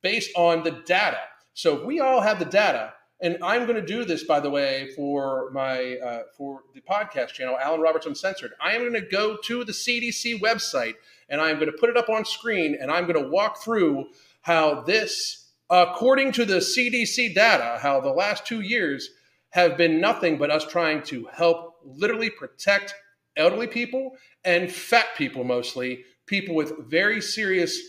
[0.01, 1.19] based on the data.
[1.53, 4.49] So if we all have the data, and I'm going to do this, by the
[4.49, 8.51] way, for my uh, for the podcast channel, Alan Roberts Uncensored.
[8.61, 10.93] I am going to go to the CDC website,
[11.27, 13.63] and I am going to put it up on screen, and I'm going to walk
[13.63, 14.09] through
[14.41, 19.09] how this, according to the CDC data, how the last two years
[19.49, 22.93] have been nothing but us trying to help literally protect
[23.35, 24.11] elderly people
[24.45, 27.79] and fat people, mostly people with very serious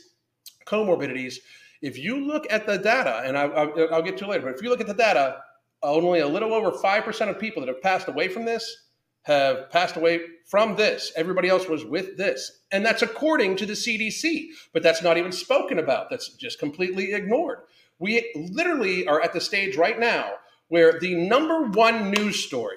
[0.67, 1.37] comorbidities
[1.83, 4.71] if you look at the data, and I, will get to later, but if you
[4.71, 5.43] look at the data,
[5.83, 8.85] only a little over 5% of people that have passed away from this
[9.23, 11.13] have passed away from this.
[11.15, 12.61] Everybody else was with this.
[12.73, 16.09] And that's according to the CDC, but that's not even spoken about.
[16.09, 17.59] That's just completely ignored.
[17.99, 20.33] We literally are at the stage right now
[20.69, 22.77] where the number one news story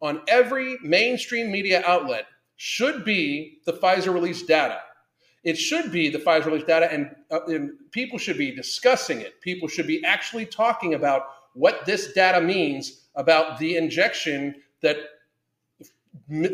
[0.00, 2.26] on every mainstream media outlet
[2.56, 4.80] should be the Pfizer release data.
[5.42, 9.40] It should be the Pfizer release data, and, uh, and people should be discussing it.
[9.40, 11.22] People should be actually talking about
[11.54, 14.98] what this data means about the injection that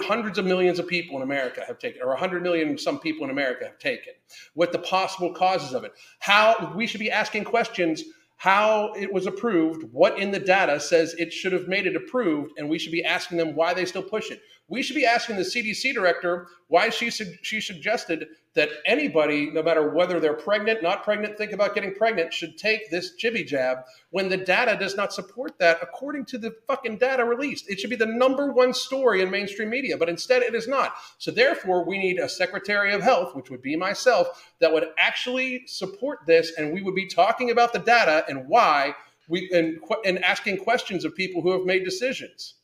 [0.02, 3.30] hundreds of millions of people in America have taken, or 100 million some people in
[3.30, 4.12] America have taken,
[4.54, 8.04] what the possible causes of it, how we should be asking questions
[8.38, 12.52] how it was approved, what in the data says it should have made it approved,
[12.58, 14.40] and we should be asking them why they still push it.
[14.68, 18.26] We should be asking the CDC director why she she suggested
[18.56, 22.90] that anybody, no matter whether they're pregnant, not pregnant, think about getting pregnant, should take
[22.90, 27.24] this jibby jab when the data does not support that according to the fucking data
[27.24, 27.68] released.
[27.68, 30.94] It should be the number one story in mainstream media, but instead it is not.
[31.18, 35.66] So therefore, we need a Secretary of Health, which would be myself, that would actually
[35.66, 38.94] support this, and we would be talking about the data and why
[39.28, 42.54] we and, and asking questions of people who have made decisions.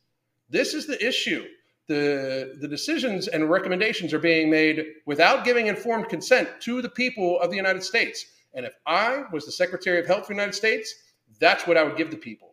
[0.48, 1.44] This is the issue
[1.88, 7.40] the, the decisions and recommendations are being made without giving informed consent to the people
[7.40, 8.24] of the United States.
[8.54, 10.94] And if I was the Secretary of Health of the United States,
[11.40, 12.52] that's what I would give the people.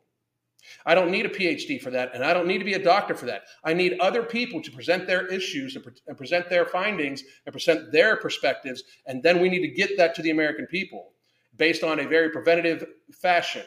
[0.86, 3.16] I don't need a PhD for that, and I don't need to be a doctor
[3.16, 3.44] for that.
[3.64, 7.54] I need other people to present their issues and, pre- and present their findings and
[7.54, 11.14] present their perspectives, and then we need to get that to the American people
[11.56, 13.64] based on a very preventative fashion.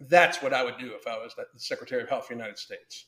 [0.00, 2.58] That's what I would do if I was the Secretary of Health of the United
[2.58, 3.06] States.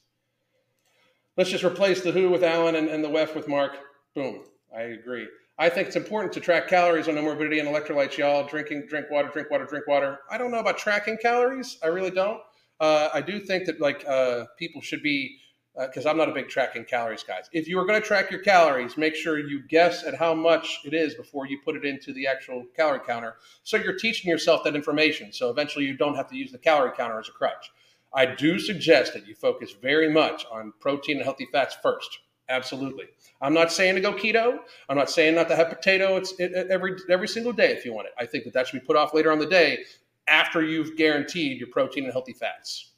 [1.37, 3.73] Let's just replace the WHO with Alan and, and the WEF with Mark.
[4.15, 4.45] Boom.
[4.75, 5.27] I agree.
[5.59, 8.47] I think it's important to track calories on Nomorbidity and electrolytes, y'all.
[8.47, 10.21] Drinking, drink water, drink water, drink water.
[10.31, 11.79] I don't know about tracking calories.
[11.83, 12.41] I really don't.
[12.79, 15.39] Uh, I do think that like uh, people should be
[15.77, 17.49] because uh, I'm not a big tracking calories guys.
[17.53, 20.81] If you are going to track your calories, make sure you guess at how much
[20.85, 23.37] it is before you put it into the actual calorie counter.
[23.65, 25.33] So you're teaching yourself that information.
[25.33, 27.73] So eventually you don't have to use the calorie counter as a crutch.
[28.15, 32.21] I do suggest that you focus very much on protein and healthy fats first.
[32.49, 33.07] Absolutely.
[33.41, 34.59] I'm not saying to go keto.
[34.89, 36.17] I'm not saying not to have potato.
[36.17, 38.13] It's it, every every single day if you want it.
[38.19, 39.85] I think that that should be put off later on the day
[40.29, 42.91] after you've guaranteed your protein and healthy fats.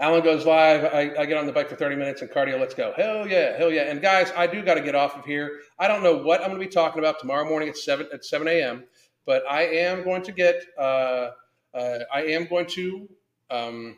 [0.00, 0.84] Alan goes live.
[0.84, 2.58] I, I, get on the bike for 30 minutes and cardio.
[2.58, 2.92] Let's go.
[2.96, 3.82] Hell yeah, hell yeah.
[3.82, 5.60] And guys, I do got to get off of here.
[5.78, 8.24] I don't know what I'm going to be talking about tomorrow morning at seven at
[8.24, 8.84] 7 a.m.
[9.24, 10.56] But I am going to get.
[10.76, 11.30] Uh,
[11.74, 13.08] uh, I am going to.
[13.50, 13.96] Um,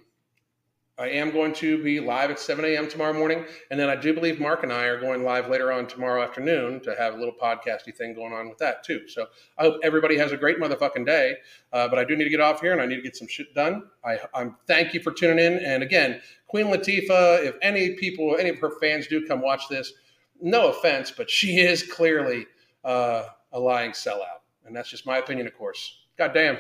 [0.98, 2.88] I am going to be live at 7 a.m.
[2.88, 3.44] tomorrow morning.
[3.70, 6.80] And then I do believe Mark and I are going live later on tomorrow afternoon
[6.80, 9.06] to have a little podcasty thing going on with that too.
[9.06, 9.26] So
[9.58, 11.36] I hope everybody has a great motherfucking day.
[11.70, 13.28] Uh, but I do need to get off here and I need to get some
[13.28, 13.82] shit done.
[14.02, 15.58] I, I'm thank you for tuning in.
[15.58, 19.92] And again, Queen Latifah, if any people, any of her fans do come watch this,
[20.40, 22.46] no offense, but she is clearly
[22.84, 24.40] uh, a lying sellout.
[24.64, 25.98] And that's just my opinion, of course.
[26.16, 26.56] God damn.